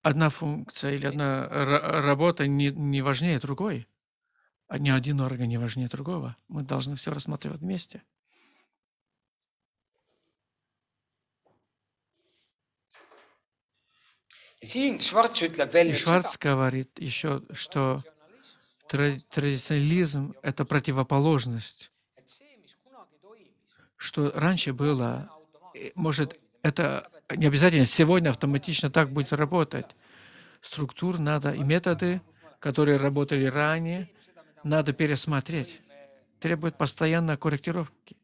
одна 0.03 0.31
функция 0.31 0.95
или 0.95 1.07
одна 1.07 1.47
ра- 1.51 2.01
работа 2.01 2.47
не, 2.47 2.71
не 2.71 3.03
важнее 3.03 3.39
другой. 3.39 3.87
А 4.69 4.79
Ни 4.79 4.91
один 4.91 5.21
орган 5.21 5.49
не 5.49 5.59
важнее 5.59 5.89
другого. 5.89 6.37
Мы 6.49 6.63
должны 6.63 6.95
все 6.95 7.13
рассматривать 7.13 7.61
вместе. 7.61 8.03
И 14.61 15.93
Шварц 15.95 16.37
говорит 16.39 16.99
еще, 16.99 17.43
что 17.53 18.05
тра- 18.89 19.19
традиционализм– 19.31 20.35
это 20.43 20.65
противоположность. 20.65 21.91
Что 23.97 24.31
раньше 24.35 24.73
было, 24.73 25.31
э, 25.75 25.91
может, 25.95 26.39
это 26.63 27.11
не 27.37 27.47
обязательно 27.47 27.85
сегодня 27.87 28.31
автоматично 28.31 28.91
так 28.91 29.11
будет 29.13 29.33
работать. 29.33 29.87
Структур 30.61 31.19
надо 31.19 31.53
и 31.53 31.63
методы, 31.63 32.21
которые 32.59 32.99
работали 32.99 33.47
ранее, 33.47 34.11
надо 34.63 34.93
пересмотреть. 34.93 35.81
Требует 36.39 36.77
постоянной 36.77 37.37
корректировки. 37.37 38.17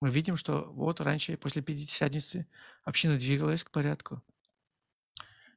Мы 0.00 0.10
видим, 0.10 0.36
что 0.36 0.64
вот 0.72 1.00
раньше, 1.00 1.36
после 1.36 1.62
Пятидесятницы, 1.62 2.46
община 2.84 3.16
двигалась 3.16 3.64
к 3.64 3.70
порядку. 3.70 4.22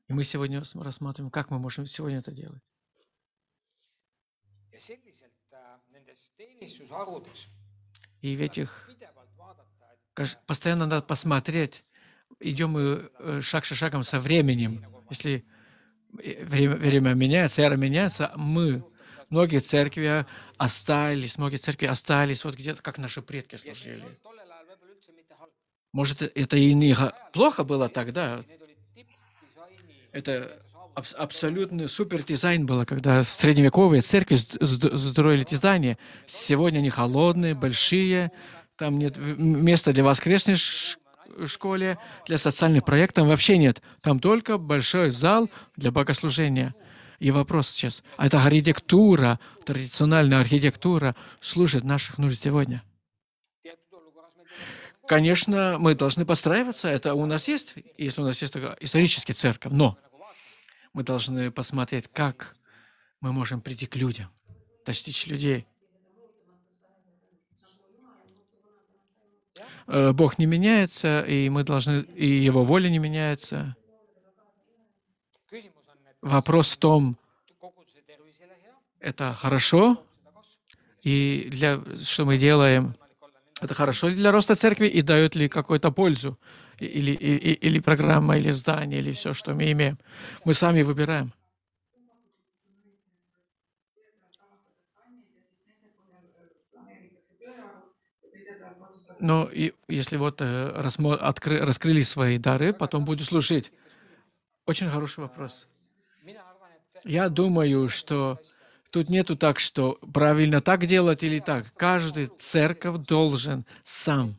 И 0.07 0.13
мы 0.13 0.23
сегодня 0.23 0.63
см- 0.63 0.85
рассматриваем, 0.85 1.31
как 1.31 1.49
мы 1.51 1.59
можем 1.59 1.85
сегодня 1.85 2.19
это 2.19 2.31
делать. 2.31 2.61
И 8.21 8.35
в 8.35 8.41
этих 8.41 8.89
Постоянно 10.45 10.85
надо 10.85 11.01
посмотреть, 11.05 11.83
идем 12.39 12.71
мы 12.71 13.09
э, 13.19 13.41
шаг 13.41 13.65
за 13.65 13.75
шагом 13.75 14.03
со 14.03 14.19
временем. 14.19 14.85
Если 15.09 15.45
э, 16.23 16.43
время, 16.43 16.75
время 16.75 17.13
меняется, 17.13 17.61
эра 17.61 17.75
меняется, 17.75 18.31
мы, 18.35 18.83
многие 19.29 19.59
церкви 19.59 20.25
остались, 20.57 21.37
многие 21.37 21.57
церкви 21.57 21.85
остались 21.85 22.43
вот 22.45 22.55
где-то, 22.55 22.81
как 22.81 22.97
наши 22.97 23.21
предки 23.21 23.55
служили. 23.57 24.05
Может, 25.93 26.21
это 26.21 26.57
и 26.57 26.73
не 26.73 26.95
плохо 27.33 27.63
было 27.63 27.89
тогда. 27.89 28.41
Это 30.11 30.61
аб- 30.95 31.15
абсолютный 31.15 31.87
супер 31.87 32.23
дизайн 32.23 32.65
было, 32.65 32.85
когда 32.85 33.23
средневековые 33.23 34.01
церкви 34.01 34.35
строили 34.35 35.43
эти 35.43 35.55
здания. 35.55 35.97
Сегодня 36.25 36.79
они 36.79 36.89
холодные, 36.89 37.53
большие, 37.53 38.31
там 38.77 38.97
нет 38.99 39.17
места 39.17 39.91
для 39.91 40.03
воскресной 40.03 40.55
школе, 41.45 41.97
для 42.25 42.37
социальных 42.37 42.85
проектов 42.85 43.27
вообще 43.27 43.57
нет. 43.57 43.81
Там 44.01 44.19
только 44.19 44.57
большой 44.57 45.09
зал 45.09 45.49
для 45.75 45.91
богослужения. 45.91 46.75
И 47.19 47.31
вопрос 47.31 47.69
сейчас, 47.69 48.03
а 48.15 48.27
эта 48.27 48.39
архитектура, 48.39 49.39
традиционная 49.65 50.39
архитектура 50.39 51.15
служит 51.41 51.83
наших 51.83 52.19
нужд 52.19 52.39
сегодня? 52.39 52.83
Конечно, 55.07 55.77
мы 55.79 55.95
должны 55.95 56.25
подстраиваться, 56.25 56.89
это 56.89 57.15
у 57.15 57.25
нас 57.25 57.47
есть, 57.47 57.75
если 57.97 58.21
у 58.21 58.25
нас 58.25 58.41
есть 58.41 58.53
такая 58.53 58.75
историческая 58.81 59.33
церковь, 59.33 59.71
но 59.71 59.97
мы 60.93 61.03
должны 61.03 61.49
посмотреть, 61.49 62.09
как 62.11 62.55
мы 63.21 63.31
можем 63.31 63.61
прийти 63.61 63.87
к 63.87 63.95
людям, 63.95 64.29
достичь 64.85 65.25
людей. 65.25 65.65
Бог 69.87 70.37
не 70.37 70.45
меняется, 70.45 71.21
и 71.21 71.49
мы 71.49 71.63
должны, 71.63 72.01
и 72.15 72.27
Его 72.27 72.63
воля 72.65 72.89
не 72.89 72.99
меняется. 72.99 73.75
Вопрос 76.21 76.71
в 76.73 76.77
том, 76.77 77.17
это 78.99 79.33
хорошо, 79.33 80.03
и 81.03 81.47
для, 81.51 81.79
что 82.03 82.25
мы 82.25 82.37
делаем, 82.37 82.95
это 83.61 83.73
хорошо 83.73 84.09
ли 84.09 84.15
для 84.15 84.31
роста 84.31 84.55
церкви 84.55 84.87
и 84.87 85.01
дает 85.01 85.35
ли 85.35 85.47
какую-то 85.47 85.91
пользу, 85.91 86.37
или, 86.79 87.11
и- 87.11 87.37
и- 87.37 87.67
или 87.67 87.79
программа, 87.79 88.37
или 88.37 88.51
здание, 88.51 88.99
или 88.99 89.13
все, 89.13 89.33
что 89.33 89.53
мы 89.53 89.71
имеем. 89.71 89.97
Мы 90.43 90.53
сами 90.53 90.81
выбираем. 90.83 91.31
Но 99.19 99.49
и, 99.51 99.73
если 99.87 100.17
вот 100.17 100.41
э, 100.41 100.73
расмо- 100.75 101.19
откры- 101.19 101.59
раскрыли 101.59 102.01
свои 102.01 102.37
дары, 102.37 102.73
потом 102.73 103.05
буду 103.05 103.23
служить. 103.23 103.71
Очень 104.65 104.89
хороший 104.89 105.21
вопрос. 105.21 105.67
Я 107.03 107.29
думаю, 107.29 107.89
что 107.89 108.39
тут 108.91 109.09
нету 109.09 109.35
так, 109.35 109.59
что 109.59 109.99
правильно 110.13 110.61
так 110.61 110.85
делать 110.85 111.23
или 111.23 111.39
так. 111.39 111.65
Каждый 111.75 112.27
церковь 112.37 112.97
должен 113.05 113.65
сам 113.83 114.37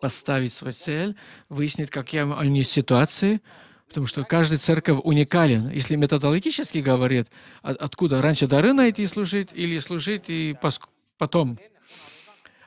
поставить 0.00 0.52
свою 0.52 0.72
цель, 0.72 1.16
выяснить, 1.48 1.90
какие 1.90 2.22
они 2.38 2.62
ситуации, 2.62 3.40
потому 3.88 4.06
что 4.06 4.24
каждая 4.24 4.58
церковь 4.58 4.98
уникален. 5.02 5.68
Если 5.70 5.96
методологически 5.96 6.78
говорит, 6.78 7.28
а- 7.62 7.70
откуда 7.70 8.20
раньше 8.20 8.46
дары 8.46 8.72
найти 8.72 9.02
и 9.02 9.06
служить, 9.06 9.50
или 9.52 9.78
служить 9.78 10.24
и 10.28 10.56
потом. 11.18 11.58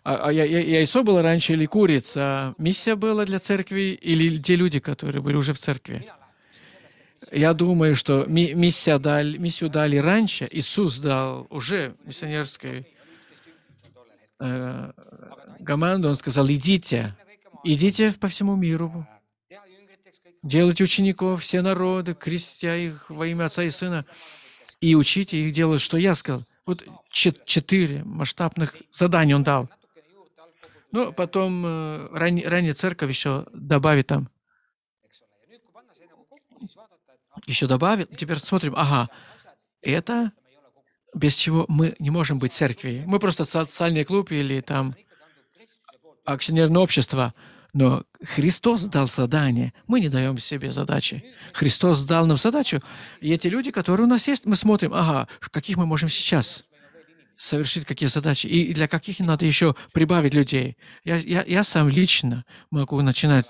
А, 0.09 0.27
а 0.27 0.31
я- 0.31 0.45
я- 0.45 0.61
яйцо 0.79 1.03
было 1.03 1.21
раньше 1.21 1.51
или 1.51 1.65
курица? 1.65 2.55
Миссия 2.57 2.95
была 2.95 3.25
для 3.25 3.39
церкви 3.39 3.99
или 4.11 4.37
те 4.37 4.55
люди, 4.55 4.79
которые 4.79 5.21
были 5.21 5.35
уже 5.35 5.51
в 5.51 5.57
церкви? 5.57 6.07
Я 7.33 7.53
думаю, 7.53 7.93
что 7.97 8.23
ми- 8.25 8.53
миссия 8.53 8.99
дали, 8.99 9.37
миссию 9.37 9.69
дали 9.69 9.97
раньше, 9.97 10.47
Иисус 10.49 11.01
дал 11.01 11.45
уже 11.49 11.95
миссионерской 12.05 12.87
э, 14.39 14.91
команду, 15.65 16.07
Он 16.07 16.15
сказал, 16.15 16.47
идите, 16.47 17.13
идите 17.65 18.13
по 18.13 18.29
всему 18.29 18.55
миру, 18.55 19.05
делайте 20.41 20.85
учеников, 20.85 21.41
все 21.41 21.61
народы, 21.61 22.13
крестя 22.13 22.77
их 22.77 23.09
во 23.09 23.27
имя 23.27 23.45
Отца 23.45 23.63
и 23.63 23.69
Сына, 23.69 24.05
и 24.79 24.95
учите 24.95 25.37
их 25.37 25.51
делать, 25.51 25.81
что 25.81 25.97
я 25.97 26.15
сказал. 26.15 26.45
Вот 26.65 26.85
чет- 27.11 27.43
четыре 27.45 28.05
масштабных 28.05 28.75
задания 28.91 29.35
Он 29.35 29.43
дал. 29.43 29.69
Ну, 30.91 31.11
потом 31.13 31.65
э, 31.65 32.07
ран- 32.11 32.45
ранее 32.45 32.73
церковь 32.73 33.09
еще 33.09 33.45
добавит 33.53 34.07
там, 34.07 34.29
еще 37.45 37.67
добавит. 37.67 38.15
Теперь 38.15 38.39
смотрим, 38.39 38.73
ага, 38.75 39.09
это 39.81 40.31
без 41.13 41.35
чего 41.35 41.65
мы 41.67 41.95
не 41.99 42.09
можем 42.09 42.39
быть 42.39 42.53
церковью. 42.53 43.03
Мы 43.07 43.19
просто 43.19 43.45
социальный 43.45 44.03
клуб 44.03 44.31
или 44.31 44.61
там 44.61 44.95
акционерное 46.25 46.81
общество. 46.81 47.33
Но 47.73 48.03
Христос 48.23 48.85
дал 48.85 49.07
задание. 49.07 49.73
Мы 49.87 49.99
не 49.99 50.09
даем 50.09 50.37
себе 50.37 50.71
задачи. 50.71 51.23
Христос 51.53 52.03
дал 52.03 52.25
нам 52.25 52.37
задачу. 52.37 52.81
И 53.21 53.31
эти 53.31 53.47
люди, 53.47 53.71
которые 53.71 54.05
у 54.05 54.09
нас 54.09 54.27
есть, 54.27 54.45
мы 54.45 54.55
смотрим, 54.55 54.93
ага, 54.93 55.27
каких 55.51 55.77
мы 55.77 55.85
можем 55.85 56.09
сейчас 56.09 56.63
совершить 57.37 57.85
какие 57.85 58.09
задачи 58.09 58.47
и 58.47 58.73
для 58.73 58.87
каких 58.87 59.19
надо 59.19 59.45
еще 59.45 59.75
прибавить 59.93 60.33
людей. 60.33 60.77
Я, 61.03 61.17
я, 61.17 61.43
я 61.43 61.63
сам 61.63 61.89
лично 61.89 62.45
могу 62.71 63.01
начинать 63.01 63.45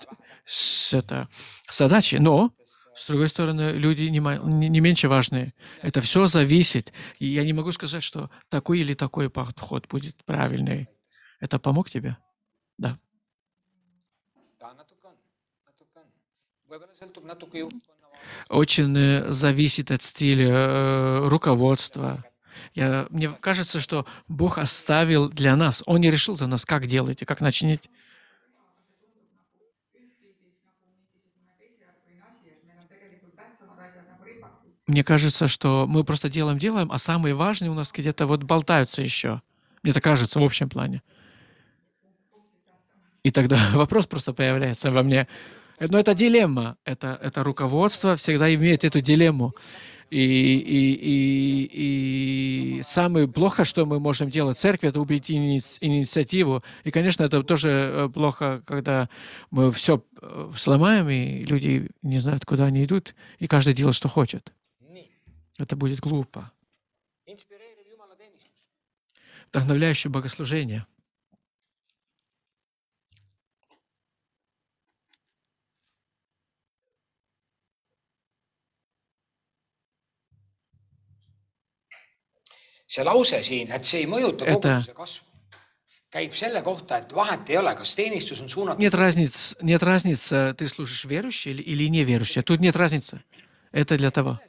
с 0.45 0.93
это, 0.93 1.29
задачи, 1.69 2.15
но 2.15 2.51
с 2.95 3.05
другой 3.07 3.27
стороны, 3.27 3.73
люди 3.73 4.03
не, 4.03 4.19
не 4.19 4.69
не 4.69 4.79
меньше 4.79 5.07
важны. 5.07 5.53
Это 5.83 6.01
все 6.01 6.25
зависит. 6.25 6.93
И 7.19 7.27
я 7.27 7.43
не 7.43 7.53
могу 7.53 7.71
сказать, 7.71 8.03
что 8.03 8.31
такой 8.49 8.79
или 8.79 8.95
такой 8.95 9.29
подход 9.29 9.87
будет 9.87 10.25
правильный. 10.25 10.87
Это 11.39 11.59
помог 11.59 11.91
тебе? 11.91 12.17
Да. 12.79 12.99
Очень 18.49 18.97
э, 18.97 19.31
зависит 19.31 19.91
от 19.91 20.01
стиля 20.01 20.49
э, 20.49 21.27
руководства. 21.27 22.25
Я, 22.73 23.07
мне 23.09 23.29
кажется, 23.29 23.79
что 23.79 24.05
Бог 24.27 24.57
оставил 24.57 25.29
для 25.29 25.55
нас. 25.55 25.83
Он 25.85 26.01
не 26.01 26.11
решил 26.11 26.35
за 26.35 26.47
нас, 26.47 26.65
как 26.65 26.87
делать 26.87 27.21
и 27.21 27.25
как 27.25 27.41
начинать. 27.41 27.89
Мне 34.87 35.03
кажется, 35.03 35.49
что 35.49 35.85
мы 35.87 36.05
просто 36.05 36.29
делаем, 36.29 36.57
делаем, 36.57 36.91
а 36.91 36.97
самые 36.97 37.35
важные 37.35 37.69
у 37.69 37.73
нас 37.73 37.91
где-то 37.91 38.25
вот 38.25 38.43
болтаются 38.43 39.03
еще. 39.03 39.41
Мне 39.83 39.91
так 39.93 40.03
кажется 40.03 40.39
в 40.39 40.43
общем 40.43 40.69
плане. 40.69 41.01
И 43.23 43.31
тогда 43.31 43.59
вопрос 43.73 44.07
просто 44.07 44.33
появляется 44.33 44.89
во 44.89 45.03
мне. 45.03 45.27
Но 45.79 45.99
это 45.99 46.13
дилемма. 46.13 46.77
Это, 46.85 47.19
это 47.21 47.43
руководство 47.43 48.15
всегда 48.15 48.53
имеет 48.55 48.85
эту 48.85 49.01
дилемму. 49.01 49.53
И, 50.09 50.19
и, 50.19 50.93
и, 50.93 52.79
и 52.79 52.83
самое 52.83 53.27
плохо, 53.27 53.65
что 53.65 53.85
мы 53.85 53.99
можем 53.99 54.29
делать 54.29 54.57
в 54.57 54.61
церкви, 54.61 54.89
это 54.89 55.01
убить 55.01 55.29
ини- 55.29 55.77
инициативу. 55.81 56.63
И, 56.85 56.91
конечно, 56.91 57.23
это 57.23 57.43
тоже 57.43 57.69
э, 57.69 58.09
плохо, 58.09 58.63
когда 58.65 59.09
мы 59.51 59.71
все 59.71 60.01
сломаем, 60.55 61.09
и 61.09 61.43
люди 61.43 61.89
не 62.01 62.19
знают, 62.19 62.45
куда 62.45 62.65
они 62.65 62.85
идут, 62.85 63.15
и 63.39 63.47
каждый 63.47 63.73
делает, 63.73 63.95
что 63.95 64.07
хочет. 64.07 64.53
Это 65.59 65.75
будет 65.75 65.99
глупо. 65.99 66.51
Вдохновляющее 69.49 70.11
богослужение. 70.11 70.85
See 82.87 83.03
lause 83.03 83.43
siin, 83.43 83.71
et 83.71 83.85
see 83.85 83.99
ei 84.03 84.07
mõjuta 84.07 84.45
Это- 84.45 84.53
koguduse 84.55 84.93
kasvu, 84.93 85.25
käib 86.09 86.33
selle 86.33 86.61
kohta, 86.63 86.97
et 86.97 87.11
vahet 87.11 87.49
ei 87.49 87.57
ole, 87.57 87.75
kas 87.75 87.95
teenistus 87.95 88.41
on 88.41 88.49
suunatud 88.49 88.79
Нет 88.79 88.93
разницы, 88.93 89.55
нет 89.61 89.83
разницы, 89.83 90.53
ты 90.57 90.67
служишь 90.67 91.05
верующий 91.05 91.51
или, 91.51 91.61
или 91.61 91.89
неверующий. 91.89 92.41
Тут 92.41 92.59
нет 92.61 92.75
разницы. 92.75 93.21
Это 93.71 93.97
для 93.97 94.11
того. 94.11 94.39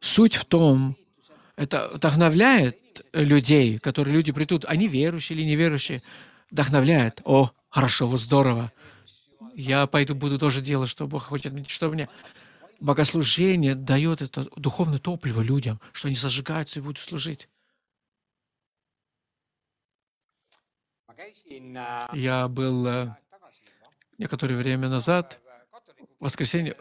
Суть 0.00 0.34
в 0.36 0.44
том, 0.44 0.96
это 1.56 1.88
вдохновляет 1.92 3.04
людей, 3.12 3.78
которые 3.78 4.14
люди 4.14 4.32
придут, 4.32 4.64
они 4.66 4.88
верующие 4.88 5.38
или 5.38 5.44
неверующие, 5.44 6.00
вдохновляет. 6.50 7.20
О, 7.24 7.50
хорошо, 7.68 8.06
вот 8.06 8.20
здорово. 8.20 8.72
Я 9.54 9.86
пойду 9.86 10.14
буду 10.14 10.38
тоже 10.38 10.60
делать, 10.60 10.88
что 10.88 11.06
Бог 11.06 11.24
хочет, 11.24 11.52
что 11.68 11.88
мне. 11.90 12.08
Богослужение 12.82 13.76
дает 13.76 14.22
это 14.22 14.48
духовное 14.56 14.98
топливо 14.98 15.40
людям, 15.40 15.80
что 15.92 16.08
они 16.08 16.16
зажигаются 16.16 16.80
и 16.80 16.82
будут 16.82 16.98
служить. 16.98 17.48
Я 22.12 22.48
был 22.48 22.86
э, 22.88 23.16
некоторое 24.18 24.56
время 24.56 24.88
назад, 24.88 25.40
в 26.18 26.24
воскресенье, 26.24 26.74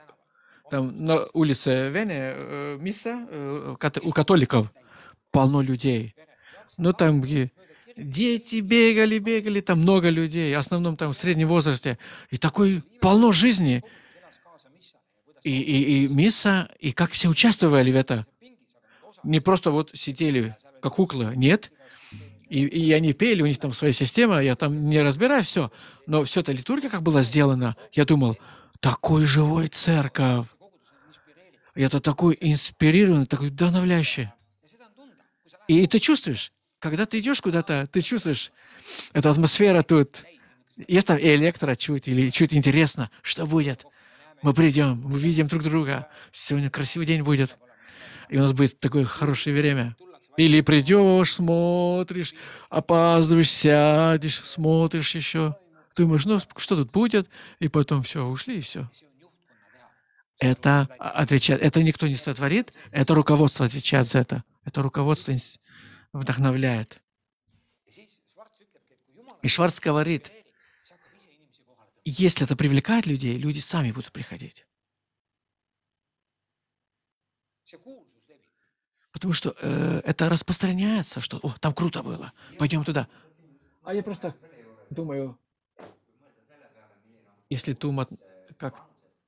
там 0.71 1.05
на 1.05 1.19
улице 1.33 1.89
Вене, 1.89 2.33
э, 2.35 2.77
Мисса, 2.79 3.27
э, 3.29 3.75
у 4.01 4.11
католиков 4.11 4.73
полно 5.29 5.61
людей. 5.61 6.15
Ну, 6.77 6.93
там 6.93 7.21
где 7.21 7.51
дети 7.95 8.55
бегали, 8.55 9.19
бегали, 9.19 9.61
там 9.61 9.81
много 9.81 10.09
людей, 10.09 10.55
в 10.55 10.57
основном 10.57 10.97
там 10.97 11.13
в 11.13 11.17
среднем 11.17 11.47
возрасте. 11.47 11.99
И 12.31 12.39
такой 12.39 12.81
полно 13.01 13.31
жизни. 13.31 13.83
И, 15.43 15.49
и, 15.49 16.05
и 16.05 16.07
Мисса, 16.07 16.69
и 16.79 16.91
как 16.91 17.11
все 17.11 17.27
участвовали 17.27 17.91
в 17.91 17.95
это. 17.95 18.25
pingis, 18.39 18.75
aga 18.75 18.87
nad 18.87 19.09
osa 19.09 19.21
Не 19.23 19.39
просто 19.39 19.71
вот 19.71 19.91
сидели, 19.93 20.55
как 20.81 20.95
куклы, 20.95 21.33
нет. 21.35 21.71
И, 22.49 22.65
и 22.65 22.91
они 22.91 23.13
пели, 23.13 23.41
у 23.41 23.47
них 23.47 23.59
там 23.59 23.71
своя 23.71 23.93
система, 23.93 24.41
я 24.43 24.55
там 24.55 24.85
не 24.85 25.01
разбираю 25.01 25.41
все, 25.43 25.71
но 26.05 26.23
все 26.25 26.41
это 26.41 26.51
литургия 26.51 26.89
как 26.89 27.01
была 27.01 27.21
сделана, 27.21 27.77
я 27.93 28.03
думал, 28.03 28.37
такой 28.81 29.25
живой 29.25 29.67
церковь. 29.69 30.47
И 31.75 31.81
это 31.81 32.01
такой 32.01 32.37
инспирированный, 32.41 33.25
такой 33.25 33.49
вдохновляющий. 33.49 34.23
lähed 34.23 34.33
И 35.69 35.87
ты 35.87 35.99
чувствуешь, 35.99 36.51
когда 36.79 37.05
ты 37.05 37.19
идешь 37.19 37.41
куда-то, 37.41 37.87
ты 37.87 38.01
чувствуешь, 38.01 38.51
эта 39.13 39.29
атмосфера 39.29 39.83
тут. 39.83 40.25
Есть 40.87 41.07
там 41.07 41.17
электро 41.17 41.75
чуть 41.75 42.07
или 42.07 42.29
чуть 42.29 42.53
интересно, 42.53 43.09
что 43.21 43.45
будет. 43.45 43.85
Мы 44.41 44.53
придем, 44.53 45.01
мы 45.03 45.19
видим 45.19 45.47
друг 45.47 45.63
друга. 45.63 46.07
Сегодня 46.31 46.69
красивый 46.69 47.05
день 47.05 47.21
будет. 47.21 47.57
И 48.29 48.37
у 48.37 48.41
нас 48.41 48.53
будет 48.53 48.79
такое 48.79 49.05
хорошее 49.05 49.55
время. 49.55 49.95
Или 50.37 50.61
придешь, 50.61 51.35
смотришь, 51.35 52.33
опаздываешь, 52.69 53.51
сядешь, 53.51 54.39
смотришь 54.39 55.13
еще. 55.15 55.57
Думаешь, 55.95 56.25
ну 56.25 56.39
что 56.55 56.75
тут 56.75 56.91
будет? 56.91 57.29
И 57.59 57.67
потом 57.67 58.01
все, 58.01 58.25
ушли 58.25 58.57
и 58.57 58.61
все. 58.61 58.89
Это 60.39 60.87
отвечает, 60.97 61.61
это 61.61 61.83
никто 61.83 62.07
не 62.07 62.15
сотворит, 62.15 62.73
это 62.89 63.13
руководство 63.13 63.65
отвечает 63.65 64.07
за 64.07 64.19
это. 64.19 64.43
Это 64.63 64.81
руководство 64.81 65.35
вдохновляет. 66.13 67.01
И 69.43 69.47
Шварц 69.47 69.79
говорит, 69.79 70.31
если 72.03 72.45
это 72.45 72.55
привлекает 72.55 73.05
людей, 73.05 73.35
люди 73.35 73.59
сами 73.59 73.91
будут 73.91 74.11
приходить. 74.11 74.65
Потому 79.11 79.33
что 79.33 79.55
э, 79.61 80.01
это 80.05 80.29
распространяется, 80.29 81.19
что 81.19 81.37
«О, 81.43 81.53
там 81.59 81.73
круто 81.73 82.01
было, 82.01 82.33
пойдем 82.57 82.83
туда». 82.83 83.07
А 83.83 83.93
я 83.93 84.03
просто 84.03 84.35
думаю, 84.89 85.37
если 87.49 87.73
думать, 87.73 88.09
как 88.57 88.83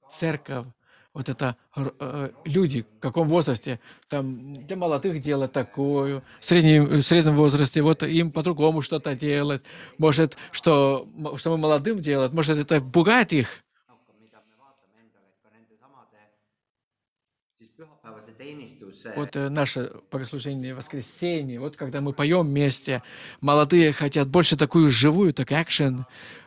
церковь, 0.09 0.67
вот 1.13 1.29
это 1.29 1.55
э, 1.75 2.29
люди 2.45 2.85
в 2.97 2.99
каком 2.99 3.27
возрасте, 3.27 3.79
там 4.09 4.53
для 4.53 4.75
молодых 4.75 5.21
делать 5.21 5.51
такое, 5.51 6.23
в 6.39 6.45
среднем, 6.45 6.85
в 6.85 7.01
среднем 7.01 7.35
возрасте, 7.35 7.81
вот 7.81 8.03
им 8.03 8.31
по-другому 8.31 8.81
что-то 8.81 9.15
делать, 9.15 9.61
может, 9.97 10.37
что, 10.51 11.07
что 11.37 11.51
мы 11.51 11.57
молодым 11.57 11.99
делать, 11.99 12.33
может, 12.33 12.57
это 12.57 12.81
пугает 12.81 13.31
их, 13.33 13.62
Вот 19.15 19.35
э, 19.35 19.49
наше 19.49 19.91
богослужение 20.11 20.73
воскресенье, 20.73 21.59
вот 21.59 21.75
когда 21.75 22.01
мы 22.01 22.13
поем 22.13 22.47
вместе, 22.47 23.03
молодые 23.41 23.91
хотят 23.91 24.27
больше 24.27 24.55
такую 24.57 24.89
живую, 24.89 25.33
так 25.33 25.51
экшен, 25.51 26.05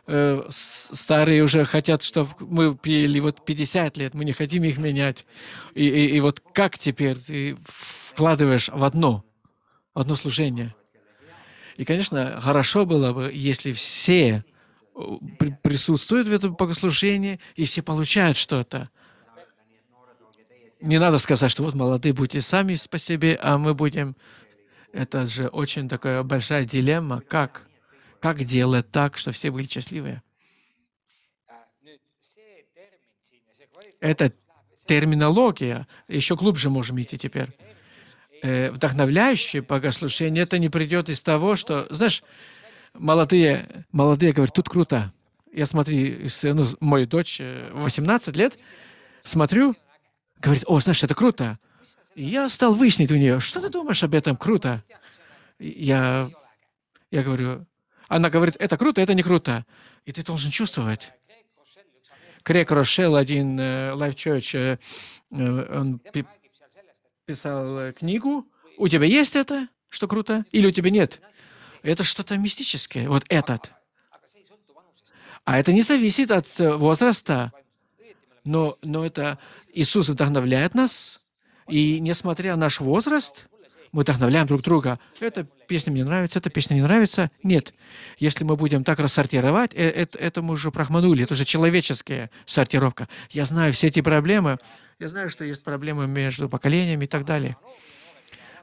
Э, 0.09 0.41
старые 0.49 1.43
уже 1.43 1.65
хотят, 1.65 2.01
чтобы 2.01 2.29
мы 2.39 2.75
пели 2.77 3.19
вот 3.19 3.43
50 3.43 3.97
лет, 3.97 4.13
мы 4.13 4.23
не 4.23 4.31
хотим 4.31 4.63
их 4.63 4.77
менять. 4.77 5.25
И, 5.75 5.85
и, 5.85 6.15
и 6.15 6.19
вот 6.21 6.41
как 6.53 6.79
теперь 6.79 7.17
ты 7.17 7.57
вкладываешь 7.65 8.69
в 8.69 8.85
одно, 8.85 9.25
в 9.93 9.99
одно 9.99 10.15
служение? 10.15 10.73
И, 11.75 11.83
конечно, 11.83 12.39
хорошо 12.39 12.85
было 12.85 13.11
бы, 13.11 13.29
если 13.33 13.73
все 13.73 14.45
э, 14.95 14.99
при- 15.37 15.57
присутствуют 15.61 16.29
в 16.29 16.33
этом 16.33 16.55
богослужении, 16.55 17.41
и 17.57 17.65
все 17.65 17.81
получают 17.81 18.37
что-то. 18.37 18.89
Не 20.87 20.99
надо 20.99 21.19
сказать, 21.19 21.51
что 21.51 21.63
вот 21.63 21.75
молодые 21.75 22.13
будьте 22.13 22.39
сами 22.39 22.73
по 22.89 22.97
себе, 22.97 23.37
а 23.41 23.57
мы 23.57 23.73
будем... 23.73 24.15
Это 24.93 25.25
же 25.25 25.49
очень 25.49 25.89
такая 25.89 26.23
большая 26.23 26.63
дилемма. 26.63 27.19
Как? 27.19 27.67
Как 28.21 28.41
делать 28.45 28.89
так, 28.89 29.17
что 29.17 29.33
все 29.33 29.51
были 29.51 29.67
kvaliteet 29.67 30.21
Это 33.99 34.31
терминология. 34.85 35.89
Еще 36.07 36.37
глубже 36.37 36.69
можем 36.69 37.01
идти 37.01 37.17
теперь. 37.17 37.49
Э, 38.41 38.71
вдохновляющее 38.71 39.61
богослужение, 39.63 40.43
это 40.43 40.57
не 40.57 40.69
придет 40.69 41.09
из 41.09 41.21
того, 41.21 41.57
что... 41.57 41.87
Знаешь, 41.89 42.23
молодые, 42.93 43.85
молодые 43.91 44.31
говорят, 44.31 44.55
тут 44.55 44.69
круто. 44.69 45.11
Я 45.51 45.65
смотрю, 45.65 46.29
ну, 46.43 46.65
мою 46.79 47.07
дочь, 47.07 47.41
э, 47.41 47.71
18 47.73 48.37
лет, 48.37 48.57
смотрю, 49.23 49.75
говорит, 50.39 50.63
о, 50.67 50.79
знаешь, 50.79 51.03
это 51.03 51.15
круто. 51.15 51.57
Я 52.15 52.49
стал 52.49 52.73
выяснить 52.73 53.11
у 53.11 53.15
нее, 53.15 53.39
что 53.39 53.61
ты 53.61 53.69
думаешь 53.69 54.03
об 54.03 54.13
этом 54.13 54.35
круто? 54.37 54.83
Я, 55.59 56.27
я 57.11 57.23
говорю, 57.23 57.65
она 58.07 58.29
говорит, 58.29 58.55
это 58.59 58.77
круто, 58.77 59.01
это 59.01 59.13
не 59.13 59.23
круто. 59.23 59.65
И 60.05 60.11
ты 60.11 60.23
должен 60.23 60.51
чувствовать. 60.51 61.11
Крек 62.43 62.71
Рошел, 62.71 63.17
один 63.17 63.59
э, 63.59 63.91
Life 63.93 64.15
Church, 64.15 64.57
э, 64.57 64.77
э, 65.31 65.79
он 65.79 66.01
писал 67.25 67.91
книгу. 67.91 68.47
У 68.77 68.87
тебя 68.87 69.05
есть 69.05 69.35
это, 69.35 69.67
что 69.89 70.07
круто? 70.07 70.45
Или 70.51 70.67
у 70.67 70.71
тебя 70.71 70.89
нет? 70.89 71.21
Это 71.81 72.05
что-то 72.05 72.37
мистическое, 72.37 73.09
вот 73.09 73.25
этот. 73.27 73.71
А 75.43 75.59
это 75.59 75.73
не 75.73 75.81
зависит 75.81 76.31
от 76.31 76.47
возраста. 76.57 77.51
Но, 78.47 78.77
но 78.81 79.05
это 79.05 79.39
Иисус 79.73 80.07
вдохновляет 80.07 80.73
нас, 80.73 81.19
и 81.67 81.99
несмотря 81.99 82.51
на 82.51 82.61
наш 82.61 82.79
возраст, 82.79 83.47
мы 83.91 84.03
вдохновляем 84.03 84.47
друг 84.47 84.61
друга. 84.61 84.99
Эта 85.19 85.43
песня 85.43 85.91
мне 85.91 86.05
нравится, 86.05 86.39
эта 86.39 86.49
песня 86.49 86.75
не 86.75 86.81
нравится. 86.81 87.29
Нет. 87.43 87.73
Если 88.19 88.45
мы 88.45 88.55
будем 88.55 88.85
так 88.85 88.99
рассортировать, 88.99 89.73
э, 89.73 89.89
это, 89.89 90.17
это 90.17 90.41
мы 90.41 90.53
уже 90.53 90.71
прохманули, 90.71 91.23
это 91.23 91.33
уже 91.33 91.43
человеческая 91.43 92.31
сортировка. 92.45 93.09
Я 93.31 93.43
знаю 93.43 93.73
все 93.73 93.87
эти 93.87 93.99
проблемы. 94.01 94.59
Я 94.97 95.09
знаю, 95.09 95.29
что 95.29 95.43
есть 95.43 95.61
проблемы 95.63 96.07
между 96.07 96.47
поколениями 96.47 97.03
и 97.03 97.07
так 97.07 97.25
далее. 97.25 97.57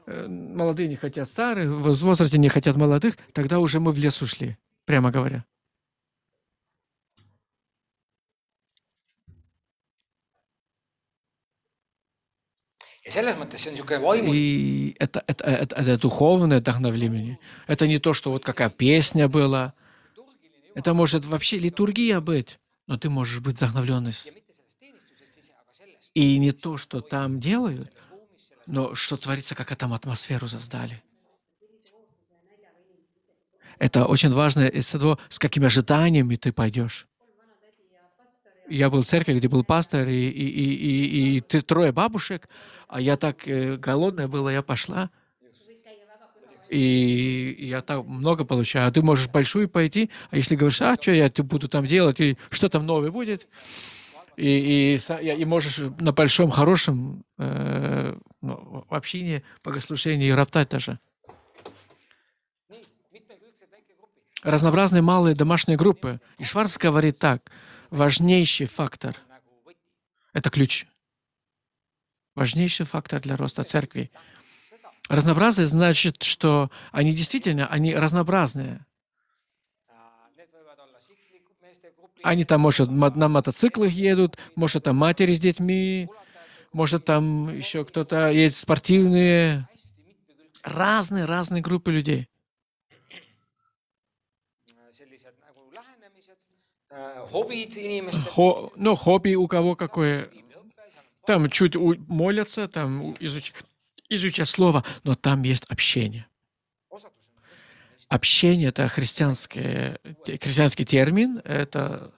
Э, 0.07 0.27
Молодые 0.27 0.87
не 0.87 0.95
хотят 0.95 1.29
старых, 1.29 1.69
в 1.69 1.93
возрасте 2.03 2.39
не 2.39 2.49
хотят 2.49 2.75
молодых, 2.75 3.17
тогда 3.33 3.59
уже 3.59 3.79
мы 3.79 3.91
в 3.91 3.99
лес 3.99 4.19
ушли, 4.19 4.57
прямо 4.85 5.11
говоря. 5.11 5.45
ja 5.45 5.45
selles 5.45 5.53
mõttes 5.53 5.63
see 11.05 11.23
on 11.25 11.33
niisugune 11.65 12.93
vaimu 12.94 12.94
И 14.33 14.95
это, 14.97 15.23
это, 15.27 15.45
это, 15.45 15.75
это 15.75 15.97
духовное 15.99 16.57
вдохновление. 16.57 17.37
Это 17.67 17.87
не 17.87 17.99
то, 17.99 18.13
что 18.13 18.31
вот 18.31 18.43
какая 18.43 18.69
песня 18.69 19.27
была. 19.27 19.73
Это 20.73 20.93
может 20.93 21.25
вообще 21.25 21.59
литургия 21.59 22.19
быть, 22.19 22.59
но 22.87 22.97
ты 22.97 23.09
можешь 23.09 23.39
быть 23.41 23.59
sellest 23.59 24.31
И 26.15 26.37
не 26.39 26.51
то, 26.51 26.77
что 26.77 27.01
там 27.01 27.39
делают, 27.39 27.91
но 28.65 28.95
что 28.95 29.17
творится, 29.17 29.53
как 29.53 29.75
там 29.75 29.93
атмосферу 29.93 30.47
создали. 30.47 31.03
Это 33.77 34.05
очень 34.05 34.31
важно 34.31 34.61
с 35.29 35.37
какими 35.37 35.67
ожиданиями 35.67 36.37
ты 36.37 36.51
пойдешь. 36.51 37.07
Я 38.67 38.89
был 38.89 39.01
в 39.01 39.05
церкви, 39.05 39.33
где 39.33 39.47
был 39.47 39.63
пастор, 39.63 40.07
и, 40.07 40.29
и, 40.29 40.45
и, 40.47 41.35
и, 41.35 41.37
и 41.37 41.41
трое 41.41 41.91
бабушек, 41.91 42.49
а 42.87 42.99
я 42.99 43.15
так 43.17 43.47
э, 43.47 43.77
голодная 43.77 44.27
была, 44.27 44.51
я 44.51 44.61
пошла. 44.61 45.09
И 46.69 47.55
я 47.59 47.81
так 47.81 48.05
много 48.05 48.43
получаю, 48.43 48.87
а 48.87 48.91
ты 48.91 49.03
можешь 49.03 49.29
большую 49.29 49.69
пойти, 49.69 50.09
а 50.31 50.37
если 50.37 50.55
говоришь, 50.55 50.81
а 50.81 50.95
что 50.95 51.11
я 51.11 51.29
буду 51.37 51.69
там 51.69 51.85
делать, 51.85 52.19
и 52.19 52.37
что 52.49 52.69
там 52.69 52.87
новое 52.87 53.11
будет, 53.11 53.47
и, 54.35 54.97
и, 54.97 54.97
и 54.97 55.45
можешь 55.45 55.79
на 55.99 56.11
большом, 56.11 56.49
хорошем 56.49 57.23
э, 57.37 58.17
ну, 58.41 58.85
общине, 58.89 59.43
богослужении 59.63 60.29
роптать 60.31 60.69
даже. 60.69 60.99
Разнообразные 64.41 65.01
малые 65.01 65.35
домашние 65.35 65.77
группы. 65.77 66.19
И 66.37 66.43
Шварц 66.43 66.77
говорит 66.77 67.17
так, 67.17 67.49
важнейший 67.89 68.67
фактор 68.67 69.17
это 70.33 70.49
ключ. 70.49 70.85
Важнейший 72.35 72.85
фактор 72.85 73.21
для 73.21 73.37
роста 73.37 73.63
церкви. 73.63 74.11
Разнообразие 75.07 75.65
значит, 75.65 76.23
что 76.23 76.69
они 76.91 77.13
действительно, 77.13 77.67
они 77.67 77.95
разнообразные. 77.95 78.85
Они 82.23 82.43
там, 82.43 82.61
может, 82.61 82.89
мо- 82.89 83.11
на 83.11 83.27
мотоциклах 83.27 83.91
едут, 83.91 84.37
может, 84.55 84.83
там 84.83 84.97
матери 84.97 85.33
с 85.33 85.39
детьми, 85.39 86.09
может, 86.73 87.05
там 87.05 87.55
еще 87.55 87.85
кто-то 87.85 88.29
едет 88.29 88.55
спортивные. 88.55 89.67
hästi 89.71 89.93
mitmekülgsed 90.03 90.61
Разные, 90.63 91.25
разные 91.25 91.61
группы 91.61 91.91
людей. 91.91 92.27
Хо- 98.29 98.71
ну, 98.75 98.95
хобби 98.95 99.35
у 99.35 99.47
кого 99.47 99.75
какое. 99.75 100.29
Там 101.25 101.49
чуть 101.49 101.75
у- 101.75 101.95
молятся, 102.07 102.67
там 102.67 103.01
у- 103.01 103.13
изуч- 103.15 103.53
изучать 104.09 104.47
слово, 104.47 104.83
но 105.03 105.15
там 105.15 105.41
есть 105.43 105.65
общение. 105.65 106.27
Общение— 108.07 108.69
это 108.69 108.87
христианский, 108.87 109.97
христианский 110.37 110.85
термин, 110.85 111.41
это, 111.43 112.13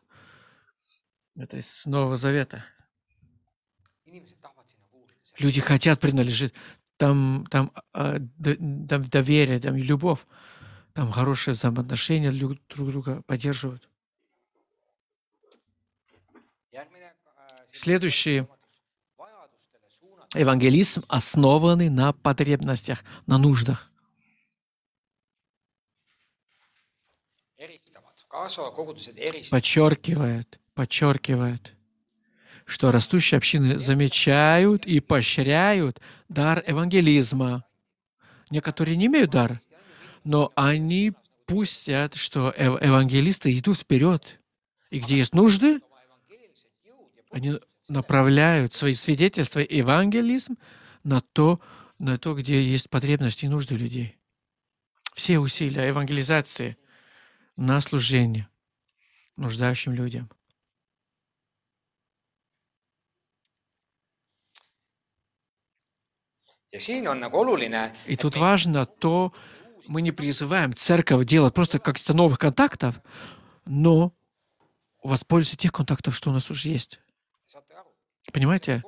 это 1.38 1.58
из 1.58 1.86
Нового 1.86 2.18
Завета. 2.18 2.66
Люди 5.40 5.62
хотят 5.62 6.00
принадлежать. 6.00 6.54
Там, 6.98 7.46
там, 7.50 7.72
а, 7.94 8.18
там 8.44 9.04
доверие, 9.06 9.60
там 9.60 9.76
любовь, 9.76 10.26
там 10.94 11.12
хорошие 11.12 11.54
взаимоотношения 11.54 12.32
друг 12.32 12.58
друга 12.92 13.22
поддерживают. 13.28 13.87
Следующий 17.78 18.48
евангелизм, 20.34 21.04
основанный 21.08 21.90
на 21.90 22.12
потребностях, 22.12 23.04
на 23.28 23.38
нуждах. 23.38 23.92
Подчеркивает, 29.52 30.60
подчеркивает, 30.74 31.74
что 32.66 32.92
растущие 32.92 33.38
общины 33.38 33.78
замечают 33.78 34.88
и 34.88 35.00
поощряют 35.00 36.02
дар 36.30 36.64
евангелизма. 36.68 37.64
Некоторые 38.50 38.98
не 38.98 39.06
имеют 39.06 39.32
дар, 39.32 39.62
но 40.24 40.52
они 40.56 41.14
пустят, 41.46 42.16
что 42.16 42.50
эв- 42.58 42.84
евангелисты 42.84 43.56
идут 43.58 43.78
вперед. 43.78 44.40
И 44.90 45.00
где 45.00 45.18
есть 45.18 45.36
нужды, 45.36 45.80
они 47.38 47.60
направляют 47.88 48.74
свои 48.74 48.94
свидетельства 48.94 49.60
евангелизм 49.60 50.58
на 51.04 51.22
то, 51.22 51.62
на 52.00 52.18
то, 52.18 52.36
где 52.36 52.62
есть 52.62 52.90
потребности 52.90 53.46
и 53.46 53.50
нужды 53.50 53.76
людей. 53.76 54.18
Все 55.14 55.40
усилия 55.40 55.88
евангелизации 55.88 56.78
на 57.56 57.80
служение 57.82 58.50
нуждающим 59.36 59.94
людям. 59.94 60.30
И 68.08 68.16
тут 68.18 68.36
важно 68.36 68.86
то, 68.86 69.32
мы 69.88 70.02
не 70.02 70.12
призываем 70.12 70.74
церковь 70.74 71.26
делать 71.26 71.54
просто 71.54 71.80
каких-то 71.80 72.14
новых 72.14 72.40
контактов, 72.40 73.00
но 73.66 74.14
воспользуйся 75.04 75.56
тех 75.56 75.72
контактов, 75.72 76.16
что 76.16 76.30
у 76.30 76.34
нас 76.34 76.52
уже 76.52 76.70
есть. 76.70 77.00
Понимаете? 78.32 78.84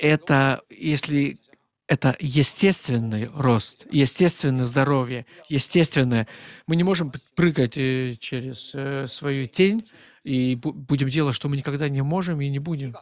Это, 0.00 0.62
если 0.70 1.38
это 1.86 2.16
естественный 2.18 3.26
рост, 3.26 3.86
естественное 3.90 4.64
здоровье, 4.64 5.26
естественное. 5.48 6.26
Мы 6.66 6.76
не 6.76 6.82
можем 6.82 7.12
прыгать 7.34 7.76
э, 7.76 8.14
через 8.18 8.74
э, 8.74 9.06
свою 9.06 9.46
тень 9.46 9.86
и 10.22 10.54
бу- 10.54 10.72
будем 10.72 11.08
делать, 11.08 11.34
что 11.34 11.48
мы 11.48 11.56
никогда 11.56 11.88
не 11.88 12.02
можем 12.02 12.40
и 12.40 12.48
не 12.48 12.58
будем. 12.58 12.96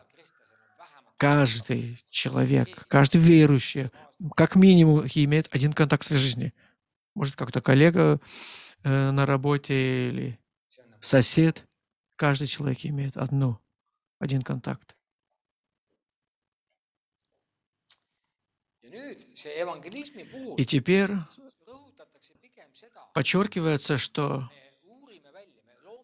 Каждый 1.17 2.03
человек, 2.11 2.89
каждый 2.89 3.21
верующий, 3.21 3.91
как 4.35 4.57
минимум, 4.57 5.07
имеет 5.07 5.49
один 5.55 5.73
контакт 5.73 6.11
в 6.11 6.17
жизни. 6.17 6.53
Может, 7.15 7.37
как-то 7.37 7.61
коллега 7.61 8.19
э, 8.83 9.11
на 9.13 9.27
работе 9.27 10.09
или 10.09 10.41
сосед. 11.01 11.67
Каждый 12.17 12.49
человек 12.49 12.85
имеет 12.85 13.17
одну, 13.17 13.59
один 14.19 14.43
контакт. 14.43 14.97
ja 18.82 18.82
nüüd 18.82 18.82
see 18.82 18.82
evangelismi 18.82 18.82
puhul 18.82 18.82
И 20.57 20.65
теперь 20.65 21.11
подчеркивается, 23.15 23.99
что 23.99 24.51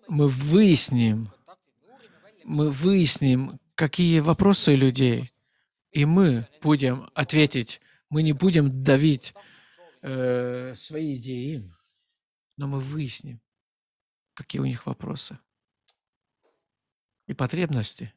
мы 0.06 0.28
выясним, 0.28 1.30
мы 2.44 2.70
выясним, 2.70 3.60
какие 3.74 4.20
вопросы 4.20 4.72
у 4.72 4.76
людей, 4.76 5.30
и 5.92 6.04
мы 6.04 6.48
будем 6.62 7.10
ответить. 7.14 7.80
Мы 8.10 8.22
не 8.22 8.32
будем 8.32 8.82
давить 8.82 9.34
э, 10.00 10.74
свои 10.74 11.16
идеи 11.16 11.56
им, 11.56 11.76
но 12.56 12.66
мы 12.66 12.80
выясним, 12.80 13.40
какие 14.32 14.62
у 14.62 14.64
них 14.64 14.86
вопросы 14.86 15.38
и 17.26 17.34
потребности. 17.34 18.14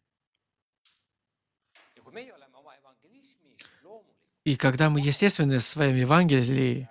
И 4.43 4.55
когда 4.55 4.89
мы, 4.89 5.01
естественно, 5.01 5.59
в 5.59 5.63
своем 5.63 5.95
Евангелии 5.95 6.89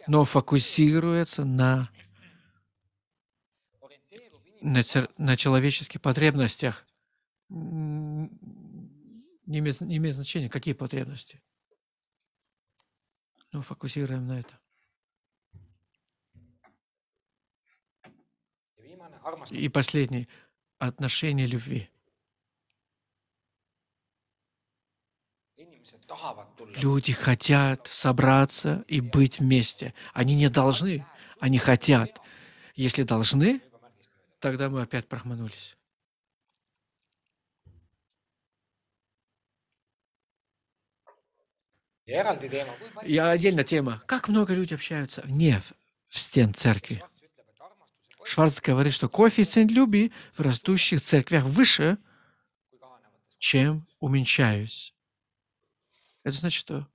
но 0.08 0.24
фокусируется 0.24 1.44
на, 1.44 1.88
на, 4.60 4.82
на 5.18 5.36
человеческих 5.36 6.00
потребностях. 6.00 6.84
Не 7.48 8.28
имеет, 9.46 9.80
не 9.82 9.98
имеет 9.98 10.16
значения, 10.16 10.48
какие 10.48 10.74
потребности. 10.74 11.40
Но 13.52 13.62
фокусируем 13.62 14.26
на 14.26 14.40
это. 14.40 14.61
И 19.50 19.68
последний. 19.68 20.28
Отношение 20.78 21.46
любви. 21.46 21.88
Люди 26.76 27.12
хотят 27.12 27.86
собраться 27.86 28.84
и 28.88 29.00
быть 29.00 29.38
вместе. 29.40 29.94
Они 30.12 30.34
не 30.34 30.48
должны, 30.48 31.06
они 31.40 31.58
хотят. 31.58 32.20
Если 32.74 33.02
должны, 33.02 33.60
тогда 34.38 34.70
мы 34.70 34.82
опять 34.82 35.08
прохманулись. 35.08 35.76
И 42.04 43.18
отдельная 43.18 43.64
тема. 43.64 44.02
Как 44.06 44.28
много 44.28 44.54
людей 44.54 44.74
общаются 44.74 45.22
вне 45.22 45.60
в 46.08 46.18
стен 46.18 46.52
церкви? 46.52 47.02
Шварц 48.24 48.60
говорит, 48.60 48.92
что 48.92 49.08
коэффициент 49.08 49.70
любви 49.70 50.12
в 50.34 50.40
растущих 50.40 51.00
церквях 51.00 51.44
выше, 51.44 51.98
чем 53.38 53.86
уменьшаюсь. 53.98 54.94
Это 56.22 56.36
значит, 56.36 56.60
что 56.60 56.86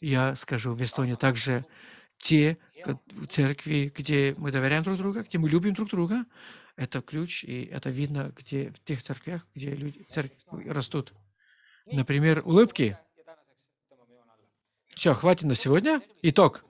я 0.00 0.36
скажу 0.36 0.74
в 0.74 0.82
Эстонии 0.82 1.14
также 1.14 1.64
те 2.18 2.58
церкви, 3.28 3.92
где 3.94 4.34
мы 4.38 4.52
доверяем 4.52 4.82
друг 4.82 4.98
друга, 4.98 5.22
где 5.22 5.38
мы 5.38 5.48
любим 5.48 5.74
друг 5.74 5.90
друга, 5.90 6.24
это 6.76 7.00
ключ, 7.00 7.44
и 7.44 7.64
это 7.64 7.90
видно 7.90 8.32
где, 8.36 8.70
в 8.70 8.80
тех 8.80 9.02
церквях, 9.02 9.46
где 9.54 9.74
люди 9.74 10.02
церкви 10.02 10.68
растут. 10.68 11.12
Например, 11.86 12.42
улыбки. 12.44 12.96
Все, 14.88 15.14
хватит 15.14 15.44
на 15.44 15.54
сегодня. 15.54 16.00
Итог. 16.22 16.64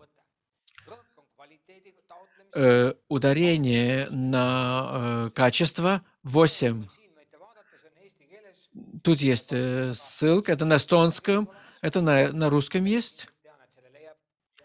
Э, 2.54 2.92
ударение 3.08 4.10
на 4.10 4.90
э, 4.92 5.30
качество 5.30 6.04
8. 6.22 6.84
siin 6.84 7.08
võite 7.16 7.38
vaadata 7.40 7.78
see 7.80 7.88
on 7.88 7.96
eesti 8.04 8.26
keeles 8.28 8.68
Тут 9.02 9.22
есть 9.22 9.54
э, 9.54 9.94
ссылка, 9.94 10.52
это 10.52 10.66
на 10.66 10.76
эстонском, 10.76 11.48
это 11.80 12.02
на, 12.02 12.30
на 12.30 12.50
русском 12.50 12.84
есть. 12.84 13.28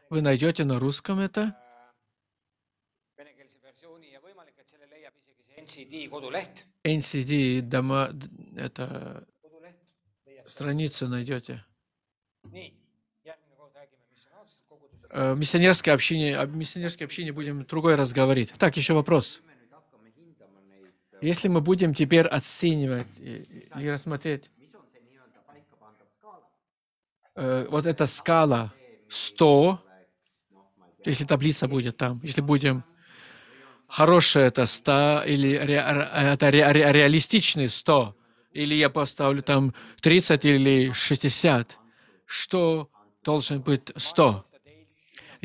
Вы 0.10 0.22
найдете 0.22 0.66
на 0.66 0.80
русском 0.80 1.20
это. 1.20 1.56
äh, 6.84 6.98
NCD 6.98 7.62
дома, 7.62 8.10
это 8.58 9.26
страницу 10.46 11.08
найдете. 11.08 11.64
Миссионерское 15.14 15.94
общение, 15.94 16.38
об 16.38 16.56
миссионерское 16.56 17.06
общение 17.06 17.34
будем 17.34 17.66
другой 17.66 17.96
раз 17.96 18.14
говорить. 18.14 18.52
Так, 18.58 18.78
еще 18.78 18.94
вопрос. 18.94 19.42
Если 21.22 21.48
мы 21.48 21.62
будем 21.62 21.94
теперь 21.94 22.28
оценивать 22.28 23.08
и, 23.20 23.66
и 23.80 23.90
рассмотреть 23.90 24.50
э, 27.36 27.68
вот 27.70 27.86
эта 27.86 28.06
скала 28.08 28.72
100, 29.10 29.46
oleks 29.46 29.80
noh, 30.52 30.66
ma 30.78 30.86
ei 30.88 30.92
tea, 31.04 31.10
если 31.10 31.26
таблица 31.26 31.68
будет 31.68 31.98
там, 31.98 32.20
если 32.24 32.42
будем 32.42 32.84
хорошее 33.88 34.48
это 34.48 34.66
100 34.66 35.24
или 35.26 35.56
ре- 35.56 36.10
это 36.34 36.52
ре- 36.52 36.72
ре- 36.72 36.92
реалистичный 36.92 37.70
100, 37.70 38.16
или 38.52 38.76
я 38.76 38.90
поставлю 38.90 39.42
там 39.42 39.74
30 40.02 40.46
или 40.46 40.92
60, 40.92 41.78
что 42.26 42.90
должен 43.24 43.62
быть 43.62 43.92
100? 43.96 44.44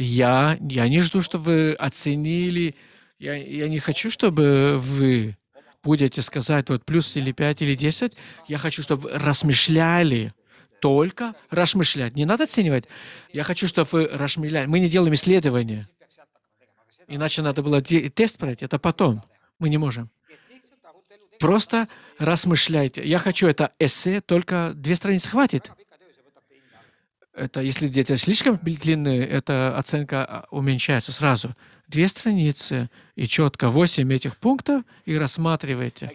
Я, 0.03 0.59
я 0.61 0.89
не 0.89 0.99
жду, 0.99 1.23
чтобы 1.23 1.45
вы 1.45 1.73
оценили, 1.75 2.75
я, 3.21 3.37
я 3.37 3.69
не 3.69 3.79
хочу, 3.79 4.11
чтобы 4.11 4.79
вы 4.79 5.37
будете 5.85 6.23
сказать 6.23 6.69
вот 6.71 6.85
плюс 6.85 7.17
или 7.17 7.31
5 7.31 7.63
или 7.63 7.77
10, 7.77 8.13
я 8.49 8.59
хочу, 8.59 8.83
чтобы 8.83 9.03
вы 9.03 9.19
размышляли, 9.19 10.35
только 10.81 11.37
размышлять. 11.51 12.17
Не 12.17 12.25
надо 12.25 12.45
оценивать. 12.45 12.87
Я 13.33 13.45
хочу, 13.45 13.69
чтобы 13.69 13.89
вы 13.93 14.09
размышляли. 14.09 14.67
Мы 14.67 14.81
не 14.81 14.89
делаем 14.89 15.15
исследования. 15.15 15.87
Иначе 17.07 17.43
надо 17.43 17.63
было 17.63 17.81
тест 17.81 18.39
пройти, 18.39 18.65
это 18.65 18.81
потом. 18.81 19.23
Мы 19.61 19.69
не 19.69 19.79
можем. 19.79 20.11
Просто 21.39 21.87
размышляйте. 22.19 23.05
Я 23.05 23.21
хочу 23.21 23.47
это 23.47 23.73
эссе, 23.79 24.21
только 24.21 24.73
две 24.75 24.97
страницы 24.97 25.31
хватит. 25.31 25.71
Это 27.35 27.61
если 27.61 27.89
где-то 27.89 28.17
слишком 28.17 28.59
длинные, 28.59 29.27
эта 29.27 29.77
оценка 29.77 30.25
а, 30.25 30.47
уменьшается 30.51 31.13
сразу. 31.13 31.55
Две 31.89 32.07
страницы 32.09 32.91
и 33.15 33.27
четко 33.27 33.71
восемь 33.71 34.13
этих 34.13 34.37
пунктов 34.37 34.85
и 35.07 35.17
рассматривайте. 35.17 36.15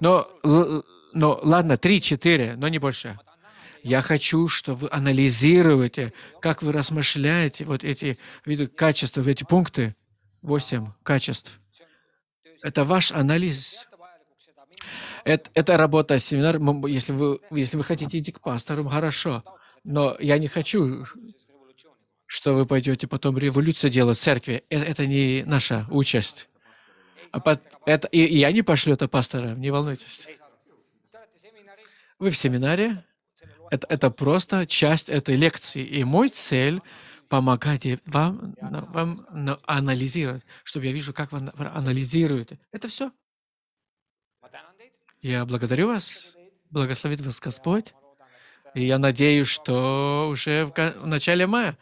Но, 0.00 0.28
но 1.12 1.38
ладно, 1.42 1.76
три-четыре, 1.76 2.56
но 2.56 2.68
не 2.68 2.78
больше. 2.78 3.18
Я 3.84 4.00
хочу, 4.00 4.48
чтобы 4.48 4.80
вы 4.80 4.88
анализируете, 4.90 6.12
как 6.40 6.62
вы 6.62 6.72
размышляете 6.72 7.64
вот 7.64 7.84
эти 7.84 8.18
виды 8.44 8.66
качества, 8.68 9.28
эти 9.28 9.44
пункты, 9.44 9.94
восемь 10.40 10.88
качеств. 11.02 11.60
Это 12.62 12.84
ваш 12.84 13.12
анализ. 13.12 13.88
Это, 15.24 15.50
это 15.54 15.76
работа 15.76 16.18
семинар. 16.18 16.58
Если 16.88 17.12
вы, 17.12 17.40
если 17.50 17.76
вы 17.76 17.84
хотите 17.84 18.18
идти 18.18 18.32
к 18.32 18.40
пасторам, 18.40 18.88
хорошо. 18.88 19.44
Но 19.84 20.16
я 20.20 20.38
не 20.38 20.48
хочу, 20.48 21.04
что 22.26 22.54
вы 22.54 22.66
пойдете 22.66 23.06
потом 23.06 23.38
революцию 23.38 23.90
делать 23.90 24.18
в 24.18 24.20
церкви. 24.20 24.64
Э- 24.70 24.82
Это 24.82 25.06
не 25.06 25.42
наша 25.44 25.86
участь. 25.90 26.48
А 27.30 27.40
пот- 27.40 27.62
это, 27.86 28.08
и, 28.08 28.20
и 28.24 28.38
я 28.38 28.52
не 28.52 28.62
пошлю 28.62 28.94
это 28.94 29.08
пасторам, 29.08 29.60
не 29.60 29.70
волнуйтесь. 29.70 30.26
Вы 32.18 32.30
в 32.30 32.36
семинаре, 32.36 33.04
это, 33.70 33.86
это 33.88 34.10
просто 34.10 34.66
часть 34.66 35.08
этой 35.08 35.34
лекции. 35.36 35.82
И 35.84 36.04
мой 36.04 36.28
цель 36.28 36.80
помогать 37.28 37.86
вам, 38.04 38.54
вам 38.60 39.26
на- 39.30 39.58
анализировать, 39.66 40.44
чтобы 40.62 40.86
я 40.86 40.92
вижу, 40.92 41.14
как 41.14 41.32
вы 41.32 41.50
анализируете. 41.56 42.60
Это 42.70 42.88
все. 42.88 43.10
Я 45.22 45.44
благодарю 45.46 45.86
вас. 45.86 46.36
Благословит 46.70 47.20
вас 47.20 47.38
Господь. 47.38 47.94
И 48.74 48.84
я 48.84 48.98
надеюсь, 48.98 49.46
что 49.46 50.28
уже 50.30 50.64
в 50.66 51.06
начале 51.06 51.46
мая, 51.46 51.78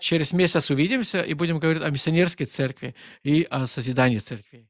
через 0.00 0.32
месяц 0.32 0.70
увидимся 0.70 1.20
и 1.20 1.34
будем 1.34 1.60
говорить 1.60 1.82
о 1.82 1.90
миссионерской 1.90 2.46
церкви 2.46 2.96
и 3.22 3.46
о 3.48 3.66
созидании 3.66 4.18
церкви. 4.18 4.69